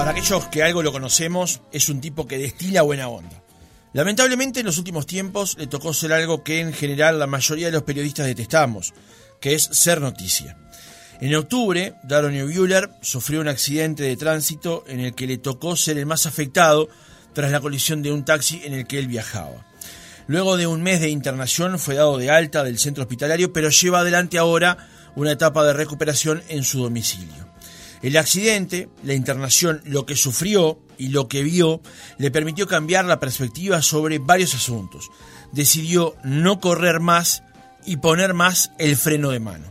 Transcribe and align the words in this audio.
Para 0.00 0.12
aquellos 0.12 0.46
que 0.46 0.62
algo 0.62 0.82
lo 0.82 0.92
conocemos, 0.92 1.60
es 1.72 1.90
un 1.90 2.00
tipo 2.00 2.26
que 2.26 2.38
destila 2.38 2.80
buena 2.80 3.08
onda. 3.08 3.42
Lamentablemente 3.92 4.60
en 4.60 4.64
los 4.64 4.78
últimos 4.78 5.04
tiempos 5.04 5.58
le 5.58 5.66
tocó 5.66 5.92
ser 5.92 6.14
algo 6.14 6.42
que 6.42 6.60
en 6.60 6.72
general 6.72 7.18
la 7.18 7.26
mayoría 7.26 7.66
de 7.66 7.72
los 7.72 7.82
periodistas 7.82 8.24
detestamos, 8.24 8.94
que 9.42 9.54
es 9.54 9.62
ser 9.62 10.00
noticia. 10.00 10.56
En 11.20 11.34
octubre, 11.34 11.96
Daron 12.02 12.32
Bueller 12.32 12.88
sufrió 13.02 13.42
un 13.42 13.48
accidente 13.48 14.02
de 14.04 14.16
tránsito 14.16 14.84
en 14.86 15.00
el 15.00 15.14
que 15.14 15.26
le 15.26 15.36
tocó 15.36 15.76
ser 15.76 15.98
el 15.98 16.06
más 16.06 16.24
afectado 16.24 16.88
tras 17.34 17.50
la 17.50 17.60
colisión 17.60 18.00
de 18.00 18.10
un 18.10 18.24
taxi 18.24 18.62
en 18.64 18.72
el 18.72 18.86
que 18.86 18.98
él 18.98 19.06
viajaba. 19.06 19.66
Luego 20.28 20.56
de 20.56 20.66
un 20.66 20.82
mes 20.82 21.02
de 21.02 21.10
internación 21.10 21.78
fue 21.78 21.96
dado 21.96 22.16
de 22.16 22.30
alta 22.30 22.64
del 22.64 22.78
centro 22.78 23.02
hospitalario, 23.02 23.52
pero 23.52 23.68
lleva 23.68 24.00
adelante 24.00 24.38
ahora 24.38 24.78
una 25.14 25.32
etapa 25.32 25.62
de 25.66 25.74
recuperación 25.74 26.42
en 26.48 26.64
su 26.64 26.82
domicilio. 26.82 27.49
El 28.02 28.16
accidente, 28.16 28.88
la 29.04 29.14
internación, 29.14 29.82
lo 29.84 30.06
que 30.06 30.16
sufrió 30.16 30.78
y 30.96 31.08
lo 31.08 31.28
que 31.28 31.42
vio 31.42 31.82
le 32.18 32.30
permitió 32.30 32.66
cambiar 32.66 33.04
la 33.04 33.20
perspectiva 33.20 33.82
sobre 33.82 34.18
varios 34.18 34.54
asuntos. 34.54 35.10
Decidió 35.52 36.16
no 36.24 36.60
correr 36.60 37.00
más 37.00 37.42
y 37.84 37.98
poner 37.98 38.34
más 38.34 38.72
el 38.78 38.96
freno 38.96 39.30
de 39.30 39.40
mano. 39.40 39.66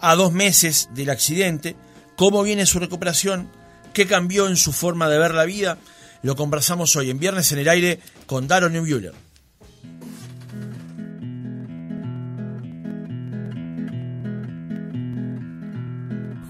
A 0.00 0.16
dos 0.16 0.32
meses 0.32 0.88
del 0.94 1.10
accidente, 1.10 1.76
cómo 2.16 2.42
viene 2.42 2.66
su 2.66 2.80
recuperación, 2.80 3.50
qué 3.92 4.06
cambió 4.06 4.48
en 4.48 4.56
su 4.56 4.72
forma 4.72 5.08
de 5.08 5.18
ver 5.18 5.34
la 5.34 5.44
vida, 5.44 5.78
lo 6.22 6.36
conversamos 6.36 6.94
hoy 6.96 7.10
en 7.10 7.18
Viernes 7.18 7.50
en 7.52 7.58
el 7.58 7.68
Aire 7.68 8.00
con 8.26 8.48
Daron 8.48 8.72
Bueller. 8.72 9.14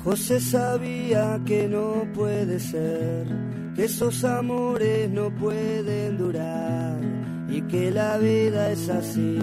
José 0.05 0.41
sabía 0.41 1.39
que 1.47 1.69
no 1.69 2.05
puede 2.13 2.59
ser, 2.59 3.25
que 3.77 3.85
esos 3.85 4.25
amores 4.25 5.09
no 5.09 5.31
pueden 5.31 6.19
durar 6.19 6.99
y 7.49 7.63
que 7.63 7.93
la 7.93 8.19
vida 8.19 8.73
es 8.73 8.89
así, 8.89 9.39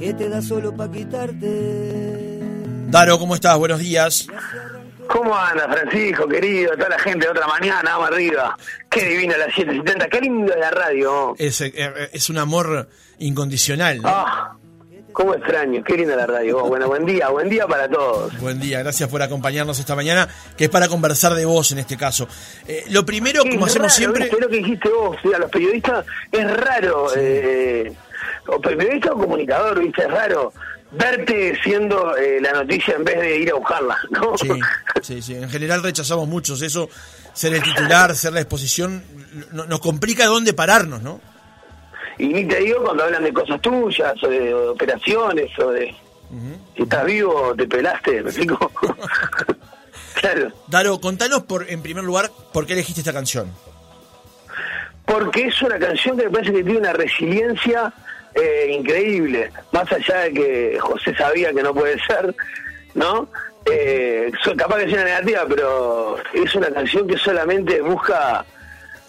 que 0.00 0.14
te 0.14 0.30
da 0.30 0.40
solo 0.40 0.74
para 0.74 0.90
quitarte. 0.90 2.40
Daro, 2.88 3.18
¿cómo 3.18 3.34
estás? 3.34 3.58
Buenos 3.58 3.80
días. 3.80 4.26
¿Cómo 5.06 5.36
anda, 5.36 5.68
Francisco, 5.68 6.26
querido? 6.26 6.72
Toda 6.72 6.88
la 6.90 6.98
gente 6.98 7.26
de 7.26 7.32
otra 7.32 7.46
mañana, 7.46 7.90
vamos 7.92 8.08
arriba. 8.08 8.56
Qué 8.88 9.04
divina 9.04 9.36
la 9.36 9.46
770, 9.46 10.08
qué 10.08 10.20
lindo 10.22 10.52
es 10.52 10.58
la 10.58 10.70
radio. 10.70 11.34
Es, 11.38 11.60
eh, 11.60 12.08
es 12.10 12.30
un 12.30 12.38
amor 12.38 12.88
incondicional. 13.18 14.00
¿no? 14.00 14.08
Ah, 14.08 14.56
cómo 15.16 15.34
extraño, 15.34 15.82
qué 15.82 15.96
linda 15.96 16.14
la 16.14 16.26
radio. 16.26 16.62
Bueno, 16.66 16.88
buen 16.88 17.06
día, 17.06 17.30
buen 17.30 17.48
día 17.48 17.66
para 17.66 17.88
todos. 17.88 18.38
Buen 18.38 18.60
día, 18.60 18.80
gracias 18.80 19.08
por 19.08 19.22
acompañarnos 19.22 19.78
esta 19.78 19.96
mañana, 19.96 20.28
que 20.58 20.64
es 20.64 20.70
para 20.70 20.88
conversar 20.88 21.32
de 21.34 21.46
vos 21.46 21.72
en 21.72 21.78
este 21.78 21.96
caso. 21.96 22.28
Eh, 22.68 22.84
lo 22.90 23.06
primero, 23.06 23.40
Sí, 23.42 23.48
como 23.48 23.64
es 23.66 23.72
hacemos 23.72 23.86
raro, 23.88 23.96
siempre... 23.96 24.24
¿viste? 24.24 24.40
lo 24.42 24.48
que 24.50 24.56
dijiste 24.58 24.88
vos, 24.90 25.16
a 25.34 25.38
los 25.38 25.50
periodistas 25.50 26.04
es 26.30 26.56
raro, 26.58 27.08
eh, 27.16 27.94
o 28.46 28.60
periodista 28.60 29.12
o 29.12 29.18
comunicador, 29.18 29.80
¿viste? 29.80 30.02
Es 30.02 30.10
raro 30.10 30.52
verte 30.92 31.58
siendo 31.64 32.14
eh, 32.18 32.38
la 32.42 32.52
noticia 32.52 32.94
en 32.96 33.04
vez 33.04 33.18
de 33.18 33.38
ir 33.38 33.50
a 33.50 33.54
buscarla, 33.54 33.96
¿no? 34.10 34.36
Sí, 34.36 34.50
sí, 35.02 35.22
sí. 35.22 35.34
En 35.34 35.48
general 35.48 35.82
rechazamos 35.82 36.28
muchos 36.28 36.60
eso, 36.60 36.90
ser 37.32 37.54
el 37.54 37.62
titular, 37.62 38.14
ser 38.14 38.34
la 38.34 38.40
exposición, 38.42 39.02
no- 39.52 39.64
nos 39.64 39.80
complica 39.80 40.26
dónde 40.26 40.52
pararnos, 40.52 41.00
¿no? 41.00 41.22
Y 42.18 42.28
ni 42.28 42.44
te 42.44 42.60
digo 42.60 42.82
cuando 42.82 43.04
hablan 43.04 43.24
de 43.24 43.32
cosas 43.32 43.60
tuyas, 43.60 44.14
o 44.22 44.28
de, 44.28 44.54
o 44.54 44.60
de 44.60 44.68
operaciones, 44.68 45.58
o 45.58 45.70
de... 45.70 45.94
Si 46.74 46.82
estás 46.82 47.04
vivo, 47.04 47.54
te 47.56 47.66
pelaste, 47.66 48.22
¿me 48.22 48.30
explico? 48.30 48.70
claro. 50.20 50.50
Daro, 50.66 51.00
contanos 51.00 51.42
por, 51.44 51.70
en 51.70 51.82
primer 51.82 52.04
lugar, 52.04 52.30
por 52.52 52.66
qué 52.66 52.72
elegiste 52.72 53.00
esta 53.00 53.12
canción. 53.12 53.50
porque 55.04 55.46
es 55.46 55.62
una 55.62 55.78
canción 55.78 56.16
que 56.16 56.24
me 56.24 56.30
parece 56.30 56.52
que 56.52 56.64
tiene 56.64 56.80
una 56.80 56.92
resiliencia 56.92 57.92
eh, 58.34 58.76
increíble, 58.78 59.50
más 59.72 59.90
allá 59.92 60.18
de 60.22 60.32
que 60.32 60.78
José 60.80 61.14
sabía 61.16 61.52
que 61.52 61.62
no 61.62 61.72
puede 61.72 61.96
ser, 62.04 62.34
¿no? 62.94 63.28
Eh, 63.70 64.30
capaz 64.56 64.78
que 64.78 64.90
sea 64.90 65.04
negativa, 65.04 65.44
pero 65.48 66.16
es 66.34 66.54
una 66.54 66.68
canción 66.70 67.06
que 67.06 67.16
solamente 67.16 67.80
busca 67.80 68.44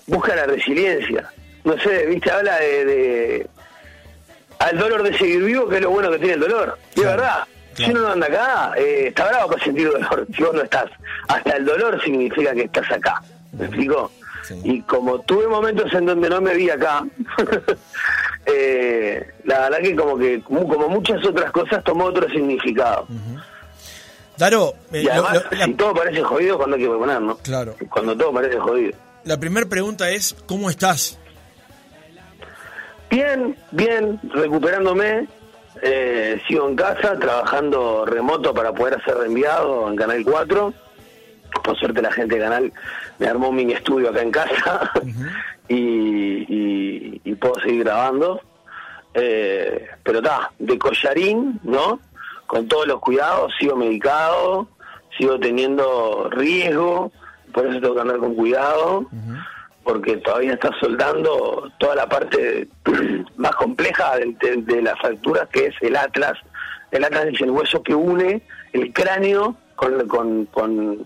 busca 0.05 0.35
la 0.35 0.45
resiliencia. 0.45 1.29
No 1.67 1.77
sé, 1.81 2.05
viste, 2.05 2.31
habla 2.31 2.57
de, 2.59 2.85
de- 2.85 3.47
al 4.59 4.77
dolor 4.77 5.03
de 5.03 5.17
seguir 5.17 5.43
vivo, 5.43 5.67
que 5.67 5.75
es 5.75 5.81
lo 5.81 5.89
bueno 5.91 6.09
que 6.11 6.17
tiene 6.19 6.33
el 6.35 6.39
dolor. 6.39 6.77
Y 6.95 6.99
es 6.99 7.05
Claro, 7.05 7.21
verdad, 7.21 7.43
si 7.75 7.83
claro. 7.83 7.91
uno 7.91 8.01
no 8.01 8.13
anda 8.13 8.27
acá, 8.27 8.73
eh, 8.77 9.07
está 9.09 9.27
bravo 9.27 9.49
para 9.51 9.63
sentir 9.63 9.91
dolor, 9.91 10.25
si 10.35 10.41
vos 10.43 10.53
no 10.53 10.61
estás. 10.61 10.89
Hasta 11.27 11.57
el 11.57 11.65
dolor 11.65 12.01
significa 12.03 12.53
que 12.53 12.61
estás 12.63 12.89
acá. 12.91 13.21
¿Me 13.51 13.65
explico? 13.65 14.11
Sí. 14.43 14.59
Y 14.63 14.81
como 14.83 15.19
tuve 15.21 15.45
momentos 15.47 15.93
en 15.93 16.05
donde 16.05 16.29
no 16.29 16.39
me 16.39 16.53
vi 16.55 16.69
acá, 16.69 17.03
eh, 18.45 19.27
la 19.43 19.59
verdad 19.59 19.77
que 19.79 19.95
como 19.95 20.17
que 20.17 20.41
como 20.43 20.87
muchas 20.89 21.23
otras 21.25 21.51
cosas 21.51 21.83
tomó 21.83 22.05
otro 22.05 22.29
significado. 22.29 23.07
Daro, 24.37 24.73
eh, 24.93 25.01
Y 25.03 25.09
además, 25.09 25.43
lo- 25.51 25.65
si 25.65 25.73
todo 25.73 25.93
parece 25.93 26.21
jodido, 26.23 26.57
cuando 26.57 26.75
hay 26.75 26.83
que 26.83 26.87
poner, 26.89 27.21
¿no? 27.21 27.37
Claro. 27.37 27.75
Cuando 27.89 28.15
todo 28.15 28.31
parece 28.33 28.57
jodido. 28.59 28.93
la 29.23 29.37
primera 29.37 29.65
pregunta 29.67 30.09
es, 30.11 30.35
¿cómo 30.45 30.69
estás? 30.69 31.17
Bien, 33.09 33.55
bien, 33.71 34.19
recuperándome. 34.33 35.27
Eh, 35.81 36.41
sigo 36.47 36.67
en 36.67 36.75
casa, 36.75 37.17
trabajando 37.19 38.05
remoto 38.05 38.53
para 38.53 38.73
poder 38.73 38.95
hacer 38.95 39.15
reenviado 39.17 39.87
en 39.89 39.95
Canal 39.95 40.23
4. 40.25 40.73
Por 41.63 41.77
suerte 41.77 42.01
la 42.01 42.11
gente 42.11 42.35
de 42.35 42.41
Canal 42.41 42.73
me 43.19 43.27
armó 43.27 43.49
un 43.49 43.55
mini 43.55 43.73
estudio 43.73 44.09
acá 44.09 44.21
en 44.21 44.31
casa 44.31 44.91
y, 45.67 45.75
y- 45.75 47.21
y 47.23 47.35
puedo 47.35 47.55
seguir 47.61 47.83
grabando. 47.83 48.41
Eh, 49.13 49.87
pero 50.03 50.19
está, 50.19 50.51
de 50.59 50.77
collarín, 50.77 51.59
¿no? 51.63 51.99
Con 52.45 52.67
todos 52.67 52.87
los 52.87 52.99
cuidados, 52.99 53.51
sigo 53.59 53.75
medicado, 53.75 54.67
sigo 55.17 55.39
teniendo 55.39 56.29
riesgo, 56.31 57.11
por 57.51 57.65
eso 57.65 57.79
tengo 57.81 57.95
que 57.95 58.01
andar 58.01 58.17
con 58.17 58.35
cuidado 58.35 59.05
porque 59.87 60.17
todavía 60.17 60.51
está 60.53 60.69
soldando 60.81 61.71
toda 61.77 61.95
la 61.95 62.09
parte 62.09 62.67
más 63.37 63.55
compleja 63.55 64.17
de, 64.17 64.35
de- 64.41 64.61
de 64.63 64.81
la 64.81 64.97
fractura 64.97 65.47
que 65.49 65.67
es 65.67 65.75
el 65.79 65.95
atlas. 65.95 66.33
El 66.91 67.05
atlas 67.05 67.27
es 67.27 67.39
el 67.39 67.51
hueso 67.51 67.81
que 67.81 67.95
une 67.95 68.41
el 68.73 68.91
cráneo 68.91 69.55
con, 69.77 70.05
con, 70.09 70.45
con, 70.47 71.05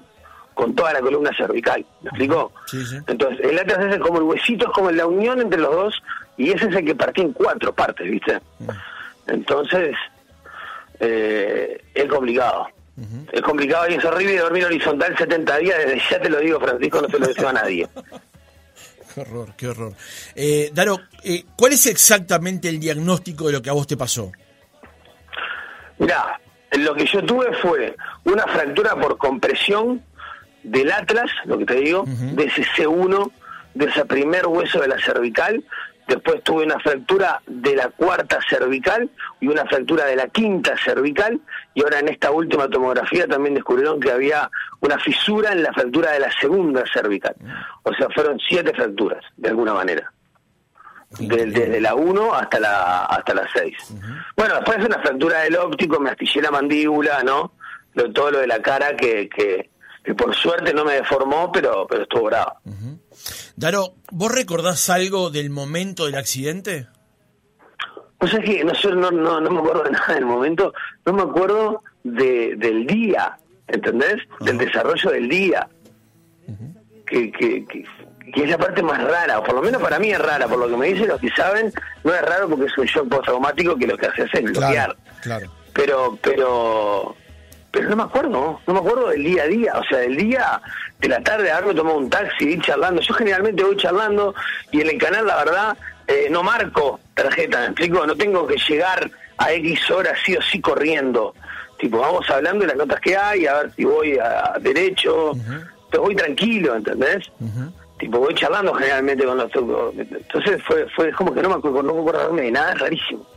con 0.56 0.74
toda 0.74 0.94
la 0.94 1.00
columna 1.02 1.30
cervical. 1.38 1.86
¿Me 2.02 2.10
explicó? 2.10 2.52
Sí, 2.66 2.84
sí. 2.84 2.98
Entonces, 3.06 3.40
el 3.46 3.60
atlas 3.60 3.94
es 3.94 4.00
como 4.00 4.18
el 4.18 4.24
huesito, 4.24 4.66
es 4.66 4.72
como 4.74 4.90
la 4.90 5.06
unión 5.06 5.40
entre 5.40 5.60
los 5.60 5.72
dos 5.72 6.04
y 6.38 6.50
ese 6.52 6.68
es 6.70 6.76
el 6.76 6.84
que 6.86 6.96
partía 6.96 7.24
en 7.26 7.34
cuatro 7.34 7.72
partes, 7.74 8.10
¿viste? 8.10 8.40
Entonces, 9.28 9.96
eh, 11.00 11.84
es 11.94 12.06
complicado. 12.06 12.68
Es 13.32 13.42
complicado 13.42 13.90
y 13.90 13.94
es 13.96 14.06
horrible 14.06 14.38
dormir 14.40 14.66
horizontal 14.66 15.16
70 15.18 15.58
días, 15.58 15.78
desde 15.86 16.02
ya 16.10 16.20
te 16.20 16.30
lo 16.30 16.40
digo, 16.40 16.60
Francisco, 16.60 17.02
no 17.02 17.08
se 17.10 17.20
lo 17.20 17.28
deseo 17.28 17.50
a 17.50 17.54
nadie. 17.54 17.88
Qué 19.14 19.22
horror, 19.22 19.54
qué 19.58 19.68
horror. 19.68 19.94
Eh, 20.36 20.72
Daro, 20.74 21.00
eh, 21.24 21.44
¿cuál 21.56 21.74
es 21.74 21.86
exactamente 21.88 22.70
el 22.70 22.80
diagnóstico 22.80 23.48
de 23.48 23.54
lo 23.54 23.62
que 23.62 23.70
a 23.70 23.74
vos 23.74 23.88
te 23.88 23.98
pasó? 23.98 24.32
Mirá, 25.98 26.40
lo 26.72 26.94
que 26.96 27.06
yo 27.06 27.24
tuve 27.24 27.54
fue 27.62 27.96
una 28.24 28.44
fractura 28.48 28.96
por 28.96 29.18
compresión 29.18 30.02
del 30.64 30.92
atlas, 30.92 31.30
lo 31.46 31.58
que 31.58 31.66
te 31.66 31.76
digo, 31.76 32.06
de 32.08 32.46
ese 32.46 32.64
C1, 32.64 33.32
de 33.74 33.86
ese 33.86 34.06
primer 34.06 34.48
hueso 34.48 34.80
de 34.80 34.88
la 34.88 35.00
cervical. 35.00 35.64
Después 36.08 36.44
tuve 36.44 36.66
una 36.66 36.80
fractura 36.80 37.42
de 37.48 37.76
la 37.76 37.88
cuarta 37.90 38.40
cervical 38.50 39.10
y 39.40 39.48
una 39.48 39.64
fractura 39.66 40.06
de 40.06 40.16
la 40.16 40.28
quinta 40.28 40.76
cervical. 40.78 41.40
Y 41.74 41.84
ahora 41.84 42.00
en 42.00 42.10
esta 42.10 42.32
última 42.32 42.68
tomografía 42.68 43.28
también 43.28 43.56
descubrieron 43.56 44.00
que 44.00 44.12
había 44.12 44.50
una 44.82 45.00
fisura 45.00 45.52
en 45.54 45.64
la 45.64 45.72
fractura 45.74 46.12
de 46.12 46.20
la 46.20 46.32
segunda 46.32 46.84
cervical. 46.94 47.36
O 47.84 47.94
sea, 47.94 48.08
fueron 48.14 48.38
siete 48.40 48.74
fracturas, 48.74 49.24
de 49.38 49.50
alguna 49.50 49.74
manera. 49.74 50.12
Desde 51.20 51.82
la 51.82 51.94
1 51.96 52.34
hasta 52.34 52.60
la 52.60 53.04
hasta 53.06 53.34
la 53.34 53.46
6. 53.54 53.96
Bueno, 54.38 54.56
después 54.56 54.78
una 54.86 55.00
fractura 55.00 55.40
del 55.40 55.58
óptico, 55.58 56.00
me 56.00 56.10
astillé 56.12 56.42
la 56.42 56.52
mandíbula, 56.52 57.22
¿no? 57.24 57.54
Lo- 57.96 58.12
todo 58.14 58.32
lo 58.32 58.40
de 58.40 58.48
la 58.48 58.62
cara 58.62 58.96
que, 58.96 59.28
que, 59.28 59.71
que 60.04 60.16
por 60.16 60.36
suerte 60.36 60.74
no 60.74 60.84
me 60.84 60.94
deformó, 60.94 61.52
pero, 61.52 61.86
pero 61.88 62.04
estuvo 62.04 62.24
bravo. 62.24 62.54
Daro, 63.56 63.94
¿vos 64.12 64.32
recordás 64.32 64.90
algo 64.90 65.30
del 65.30 65.50
momento 65.50 66.06
del 66.06 66.16
accidente? 66.16 66.88
Pues 68.18 68.34
es 68.34 68.40
que 68.40 68.64
no, 68.64 68.74
sé, 68.76 68.90
no, 68.90 69.12
no, 69.12 69.42
no 69.42 69.50
me 69.50 69.60
acuerdo 69.60 69.84
de 69.84 69.92
nada 69.92 70.14
del 70.14 70.26
momento, 70.26 70.74
no 71.06 71.14
me 71.14 71.24
acuerdo 71.24 71.84
de, 72.04 72.56
del 72.58 72.86
día, 72.86 73.38
¿entendés? 73.68 74.18
Del 74.40 74.58
desarrollo 74.58 75.12
del 75.12 75.28
día. 75.28 75.68
que, 77.06 77.32
que, 77.32 77.66
que, 77.66 77.84
que 78.34 78.44
es 78.44 78.50
la 78.50 78.58
parte 78.58 78.82
más 78.82 79.04
rara, 79.04 79.40
o 79.40 79.44
por 79.44 79.56
lo 79.56 79.62
menos 79.62 79.82
para 79.82 80.00
mí 80.00 80.12
es 80.12 80.20
rara, 80.20 80.48
por 80.48 80.58
lo 80.60 80.68
que 80.70 80.78
me 80.78 80.88
dicen 80.88 81.08
los 81.08 81.20
que 81.20 81.30
saben, 81.32 81.72
no 82.04 82.14
es 82.14 82.22
raro 82.22 82.48
porque 82.48 82.66
es 82.66 82.78
un 82.78 82.86
shock 82.86 83.10
postraumático 83.10 83.76
que 83.76 83.88
lo 83.88 83.98
que 83.98 84.08
hace 84.08 84.24
es 84.24 84.44
bloquear. 84.44 84.96
claro. 85.22 85.52
Pero, 85.74 86.18
pero 86.22 87.16
pero 87.72 87.90
no 87.90 87.96
me 87.96 88.04
acuerdo, 88.04 88.60
no 88.68 88.74
me 88.74 88.80
acuerdo 88.80 89.10
del 89.10 89.24
día 89.24 89.44
a 89.44 89.48
día, 89.48 89.74
o 89.80 89.84
sea, 89.86 90.00
del 90.00 90.18
día 90.18 90.62
de 91.00 91.08
la 91.08 91.22
tarde 91.22 91.52
haberme 91.52 91.74
tomado 91.74 91.98
un 91.98 92.10
taxi, 92.10 92.50
ir 92.50 92.62
charlando. 92.62 93.02
Yo 93.02 93.14
generalmente 93.14 93.64
voy 93.64 93.78
charlando 93.78 94.36
y 94.72 94.82
en 94.82 94.90
el 94.90 94.98
canal, 94.98 95.26
la 95.26 95.38
verdad, 95.38 95.78
eh, 96.08 96.28
no 96.30 96.44
marco 96.44 97.00
tarjeta, 97.14 97.60
¿me 97.60 97.66
explico? 97.68 98.06
No 98.06 98.16
tengo 98.16 98.46
que 98.46 98.58
llegar 98.58 99.10
a 99.38 99.54
X 99.54 99.90
horas 99.90 100.20
sí 100.26 100.36
o 100.36 100.42
sí 100.42 100.60
corriendo. 100.60 101.34
Tipo, 101.80 102.00
vamos 102.00 102.30
hablando 102.30 102.62
de 102.62 102.68
las 102.68 102.78
notas 102.78 103.00
que 103.00 103.16
hay, 103.16 103.48
a 103.48 103.56
ver 103.56 103.72
si 103.74 103.86
voy 103.86 104.20
a 104.20 104.54
derecho, 104.60 105.34
pero 105.90 106.04
voy 106.04 106.16
tranquilo, 106.16 106.76
¿entendés? 106.76 107.32
Tipo, 108.02 108.18
voy 108.18 108.34
charlando 108.34 108.74
generalmente 108.74 109.24
con 109.24 109.38
los... 109.38 109.52
Entonces 109.96 110.60
fue, 110.66 110.88
fue 110.96 111.12
como 111.12 111.32
que 111.32 111.42
no 111.44 111.50
me 111.50 111.56
acuerdo, 111.56 111.84
no 111.84 111.94
me 111.94 112.00
acuerdo 112.00 112.36
de 112.36 112.50
nada, 112.50 112.74
es 112.74 112.80
rarísimo. 112.80 113.28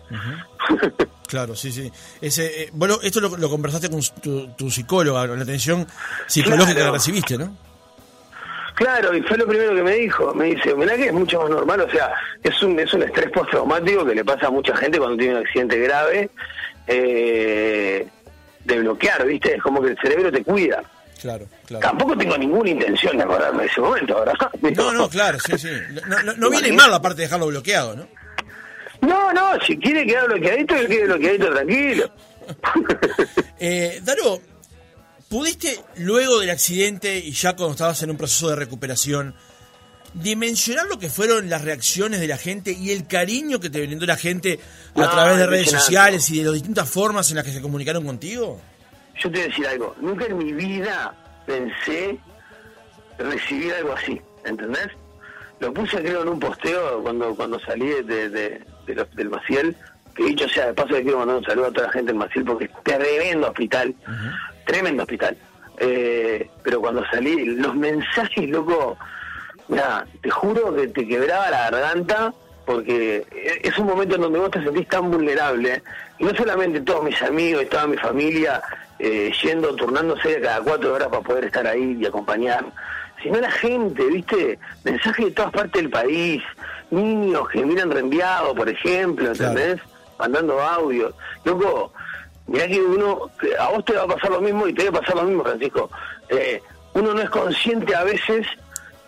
Claro, 1.26 1.55
sí, 1.55 1.70
sí. 1.72 1.90
Ese, 2.20 2.62
eh, 2.62 2.70
bueno, 2.72 2.99
esto 3.02 3.20
lo, 3.20 3.37
lo, 3.37 3.50
conversaste 3.50 3.90
con 3.90 4.00
tu, 4.56 4.70
psicóloga, 4.70 5.26
con 5.26 5.37
la 5.37 5.43
atención 5.43 5.87
psicológica 6.26 6.82
que 6.82 6.90
recibiste, 6.90 7.37
¿no? 7.37 7.56
Claro, 8.75 9.14
y 9.14 9.22
fue 9.22 9.37
lo 9.37 9.46
primero 9.46 9.75
que 9.75 9.82
me 9.82 9.96
dijo. 9.96 10.32
Me 10.34 10.46
dice, 10.46 10.75
mirá 10.75 10.96
que 10.96 11.06
es 11.06 11.12
mucho 11.12 11.40
más 11.40 11.50
normal, 11.50 11.81
o 11.81 11.90
sea, 11.90 12.14
es 12.43 12.62
un, 12.62 12.78
es 12.78 12.93
un 12.94 13.02
estrés 13.02 13.31
postraumático 13.31 14.05
que 14.06 14.14
le 14.14 14.25
pasa 14.25 14.46
a 14.46 14.50
mucha 14.50 14.75
gente 14.76 14.99
cuando 14.99 15.16
tiene 15.19 15.34
un 15.34 15.40
accidente 15.44 15.78
grave, 15.78 16.31
eh, 16.87 18.06
de 18.64 18.78
bloquear, 18.78 19.26
¿viste? 19.26 19.56
Es 19.56 19.62
como 19.62 19.82
que 19.82 19.90
el 19.90 19.99
cerebro 19.99 20.32
te 20.32 20.43
cuida. 20.43 20.82
Claro, 21.25 21.49
claro. 21.65 21.88
Tampoco 21.88 22.19
tengo 22.19 22.37
ninguna 22.37 22.69
intención 22.69 23.17
de 23.17 23.23
acordarme 23.23 23.62
de 23.62 23.69
ese 23.71 23.81
momento, 23.81 24.15
¿verdad? 24.15 24.35
No, 24.76 24.93
no, 24.93 25.09
claro, 25.09 25.38
sí, 25.41 25.56
sí. 25.56 25.71
No, 26.06 26.35
no 26.35 26.50
viene 26.50 26.71
mal 26.71 26.91
la 26.91 27.00
parte 27.00 27.23
de 27.23 27.23
dejarlo 27.23 27.47
bloqueado, 27.47 27.97
¿no? 27.97 28.06
No, 29.00 29.32
no, 29.32 29.59
si 29.67 29.79
quiere 29.79 30.05
quedar 30.05 30.26
bloqueadito, 30.26 30.75
que 30.76 30.87
quede 30.87 31.05
bloqueadito 31.06 31.55
tranquilo. 31.55 32.12
eh, 33.59 34.03
Daro, 34.05 34.43
¿pudiste 35.31 35.81
luego 35.97 36.41
del 36.41 36.50
accidente 36.50 37.17
y 37.17 37.32
ya 37.32 37.56
cuando 37.56 37.73
estabas 37.73 38.03
en 38.03 38.11
un 38.11 38.19
proceso 38.19 38.50
de 38.50 38.56
recuperación, 38.56 39.35
dimensionar 40.12 40.85
lo 40.88 40.99
que 40.99 41.09
fueron 41.09 41.49
las 41.49 41.62
reacciones 41.62 42.21
de 42.21 42.29
la 42.29 42.37
gente 42.37 42.73
y 42.73 42.91
el 42.91 43.06
cariño 43.06 43.61
que 43.61 43.71
te 43.71 43.81
brindó 43.81 44.05
la 44.05 44.19
gente 44.19 44.61
a 44.94 45.11
través 45.11 45.38
de 45.38 45.47
redes 45.47 45.71
sociales 45.71 46.29
y 46.29 46.41
de 46.41 46.44
las 46.44 46.53
distintas 46.53 46.87
formas 46.87 47.31
en 47.31 47.37
las 47.37 47.47
que 47.47 47.53
se 47.53 47.62
comunicaron 47.62 48.05
contigo? 48.05 48.61
Yo 49.16 49.31
te 49.31 49.38
voy 49.38 49.40
a 49.40 49.44
decir 49.44 49.66
algo, 49.66 49.94
nunca 50.00 50.26
en 50.26 50.38
mi 50.38 50.52
vida 50.52 51.14
pensé 51.46 52.19
recibir 53.19 53.72
algo 53.75 53.93
así, 53.93 54.20
¿entendés? 54.44 54.88
Lo 55.61 55.72
puse 55.72 56.02
creo 56.02 56.22
en 56.22 56.28
un 56.28 56.40
posteo 56.40 57.02
cuando 57.02 57.34
cuando 57.34 57.58
salí 57.61 57.87
de, 58.02 58.61
del 58.88 59.31
Maciel, 59.31 59.76
que 60.14 60.25
dicho 60.25 60.49
sea 60.49 60.66
de 60.66 60.75
paso 60.75 60.90
le 60.90 61.02
quiero 61.02 61.19
mandar 61.19 61.37
un 61.37 61.44
saludo 61.44 61.66
a 61.66 61.72
toda 61.72 61.87
la 61.87 61.93
gente 61.93 62.12
del 62.12 62.19
Maciel 62.19 62.44
porque 62.44 62.64
es 62.64 62.70
tremendo 62.82 63.49
hospital, 63.49 63.94
tremendo 64.66 65.02
hospital. 65.02 65.37
Eh, 65.78 66.49
pero 66.62 66.81
cuando 66.81 67.05
salí, 67.06 67.44
los 67.56 67.75
mensajes, 67.75 68.49
loco, 68.49 68.96
mira, 69.69 70.06
te 70.22 70.31
juro 70.31 70.75
que 70.75 70.88
te 70.88 71.06
quebraba 71.06 71.50
la 71.50 71.70
garganta 71.70 72.32
porque 72.64 73.26
es 73.62 73.76
un 73.78 73.87
momento 73.87 74.14
en 74.14 74.22
donde 74.22 74.38
vos 74.38 74.50
te 74.50 74.62
sentís 74.62 74.88
tan 74.88 75.11
vulnerable, 75.11 75.82
no 76.19 76.34
solamente 76.34 76.81
todos 76.81 77.05
mis 77.05 77.20
amigos 77.22 77.62
y 77.62 77.66
toda 77.66 77.87
mi 77.87 77.96
familia 77.96 78.62
eh, 78.99 79.32
yendo, 79.43 79.75
turnándose 79.75 80.40
cada 80.40 80.61
cuatro 80.61 80.94
horas 80.94 81.08
para 81.08 81.22
poder 81.22 81.44
estar 81.46 81.66
ahí 81.66 81.96
y 82.00 82.06
acompañar, 82.06 82.64
sino 83.22 83.40
la 83.40 83.50
gente, 83.50 84.05
¿viste? 84.06 84.58
Mensajes 84.84 85.26
de 85.26 85.31
todas 85.32 85.52
partes 85.52 85.82
del 85.82 85.90
país, 85.90 86.43
niños 86.90 87.49
que 87.49 87.64
miran 87.64 87.90
reenviado, 87.90 88.55
por 88.55 88.69
ejemplo, 88.69 89.28
¿entendés? 89.28 89.81
Mandando 90.19 90.61
audios. 90.61 91.14
Loco, 91.44 91.93
mirá 92.46 92.69
que 92.69 92.81
uno, 92.81 93.31
a 93.58 93.69
vos 93.70 93.84
te 93.84 93.94
va 93.94 94.02
a 94.02 94.06
pasar 94.06 94.31
lo 94.31 94.40
mismo 94.40 94.69
y 94.69 94.75
te 94.75 94.88
va 94.90 94.99
a 94.99 95.00
pasar 95.00 95.16
lo 95.16 95.25
mismo, 95.25 95.43
Francisco. 95.43 95.90
Eh, 96.28 96.62
uno 96.94 97.14
no 97.14 97.20
es 97.20 97.31
consciente 97.31 97.94
a 97.94 98.05
veces 98.05 98.46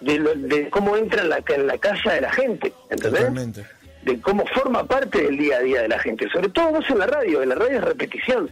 de, 0.00 0.18
de 0.18 0.70
cómo 0.70 0.96
entra 0.96 1.22
en 1.22 1.28
la, 1.28 1.42
en 1.46 1.66
la 1.66 1.78
casa 1.78 2.14
de 2.14 2.20
la 2.22 2.32
gente, 2.32 2.72
¿entendés? 2.90 3.64
De 4.06 4.20
cómo 4.20 4.46
forma 4.54 4.84
parte 4.84 5.20
del 5.20 5.36
día 5.36 5.56
a 5.56 5.60
día 5.60 5.82
de 5.82 5.88
la 5.88 5.98
gente. 5.98 6.28
Sobre 6.30 6.48
todo 6.50 6.70
vos 6.70 6.84
en 6.88 6.98
la 7.00 7.08
radio, 7.08 7.42
en 7.42 7.48
la 7.48 7.56
radio 7.56 7.78
es 7.78 7.84
repetición. 7.84 8.48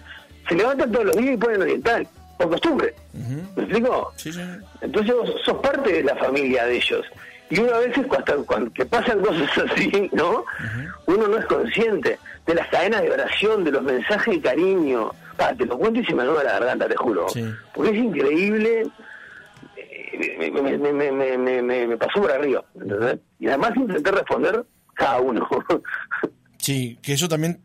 Se 0.49 0.57
levantan 0.57 0.91
todos 0.91 1.07
los 1.07 1.17
días 1.17 1.35
y 1.35 1.37
ponen 1.37 1.63
oriental, 1.63 2.09
por 2.37 2.51
costumbre. 2.51 2.93
¿Me 3.13 3.63
explico? 3.63 4.13
Entonces 4.81 5.15
vos 5.15 5.33
sos 5.45 5.59
parte 5.59 5.93
de 5.93 6.03
la 6.03 6.17
familia 6.17 6.67
de 6.67 6.77
ellos. 6.77 7.07
Y 7.51 7.61
uno 7.61 7.73
a 7.73 7.79
veces, 7.79 8.05
cuando, 8.09 8.45
cuando 8.45 8.73
que 8.73 8.85
pasan 8.85 9.21
cosas 9.21 9.49
así, 9.71 10.11
¿no? 10.13 10.45
Uno 11.07 11.29
no 11.29 11.37
es 11.39 11.47
consciente 11.47 12.19
de 12.47 12.55
las 12.55 12.67
cadenas 12.67 13.03
de 13.03 13.13
oración, 13.13 13.63
de 13.63 13.71
los 13.71 13.83
mensajes 13.85 14.35
de 14.35 14.41
cariño. 14.41 15.13
te 15.57 15.67
lo 15.67 15.79
cuento 15.79 16.01
y 16.01 16.05
se 16.05 16.17
me 16.17 16.23
anula 16.23 16.43
la 16.43 16.55
garganta, 16.55 16.89
te 16.89 16.97
juro. 16.97 17.27
Porque 17.73 17.91
es 17.93 17.97
increíble. 17.97 18.87
Eh, 19.77 20.51
me, 21.87 21.97
pasó 21.97 22.21
por 22.21 22.33
arriba, 22.33 22.65
Y 23.39 23.47
además 23.47 23.77
intenté 23.77 24.11
responder 24.11 24.65
cada 24.95 25.21
uno. 25.21 25.47
sí, 26.59 26.99
que 27.03 27.13
eso 27.13 27.29
también 27.29 27.61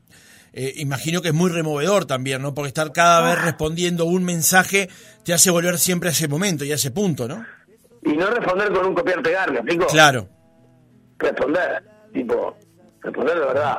eh, 0.53 0.73
imagino 0.77 1.21
que 1.21 1.29
es 1.29 1.33
muy 1.33 1.51
removedor 1.51 2.05
también, 2.05 2.41
¿no? 2.41 2.53
Porque 2.53 2.69
estar 2.69 2.91
cada 2.91 3.21
vez 3.21 3.43
respondiendo 3.43 4.05
un 4.05 4.23
mensaje 4.23 4.89
te 5.23 5.33
hace 5.33 5.51
volver 5.51 5.77
siempre 5.77 6.09
a 6.09 6.11
ese 6.11 6.27
momento 6.27 6.65
y 6.65 6.71
a 6.71 6.75
ese 6.75 6.91
punto, 6.91 7.27
¿no? 7.27 7.45
y 8.03 8.13
no 8.15 8.29
responder 8.29 8.71
con 8.71 8.85
un 8.85 8.95
copiar-pegar, 8.95 9.51
¿me 9.51 9.57
explico? 9.59 9.87
Claro. 9.87 10.27
Responder, 11.17 11.83
tipo, 12.13 12.55
responder 13.01 13.39
de 13.39 13.45
verdad. 13.45 13.77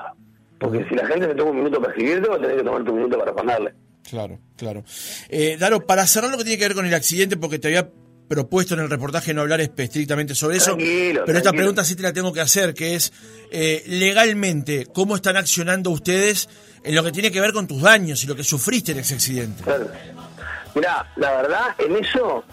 Porque 0.58 0.85
si 0.88 0.94
la 0.94 1.06
gente 1.06 1.26
se 1.26 1.35
toma 1.35 1.50
un 1.50 1.56
minuto 1.56 1.81
para 1.81 1.93
escribirte, 1.93 2.29
vos 2.29 2.41
tenés 2.41 2.56
que 2.58 2.64
tomar 2.64 2.85
tu 2.85 2.93
minuto 2.93 3.19
para 3.19 3.31
responderle. 3.31 3.75
Claro, 4.08 4.38
claro. 4.56 4.85
Eh, 5.29 5.56
Daro, 5.58 5.87
para 5.87 6.06
cerrar 6.06 6.31
lo 6.31 6.37
que 6.37 6.44
tiene 6.44 6.58
que 6.58 6.64
ver 6.64 6.75
con 6.75 6.87
el 6.87 6.94
accidente, 6.94 7.37
porque 7.37 7.58
te 7.58 7.69
había 7.69 7.88
propuesto 8.31 8.75
en 8.75 8.81
el 8.81 8.88
reportaje 8.88 9.35
no 9.35 9.41
hablar 9.41 9.61
estrictamente 9.61 10.37
sobre 10.37 10.59
eso, 10.59 10.77
pero 10.77 11.37
esta 11.37 11.50
pregunta 11.50 11.82
sí 11.82 11.97
te 11.97 12.05
la 12.05 12.12
tengo 12.12 12.32
que 12.32 12.41
hacer, 12.41 12.75
que 12.75 12.94
es, 12.94 13.12
eh, 13.50 13.82
legalmente, 13.88 14.87
¿cómo 14.87 15.17
están 15.17 15.37
accionando 15.37 15.91
ustedes 15.91 16.49
en 16.85 16.94
lo 16.94 17.03
que 17.03 17.11
tiene 17.11 17.32
que 17.32 17.41
ver 17.41 17.53
con 17.53 17.67
tus 17.67 17.82
daños 17.82 18.23
y 18.23 18.29
lo 18.29 18.37
que 18.37 18.44
sufriste 18.44 18.93
en 18.93 19.00
ese 19.00 19.15
accidente? 19.15 19.65
Claro. 19.65 19.88
Mirá, 20.77 21.11
la 21.17 21.43
verdad, 21.43 21.75
en 21.79 21.97
eso 21.97 22.44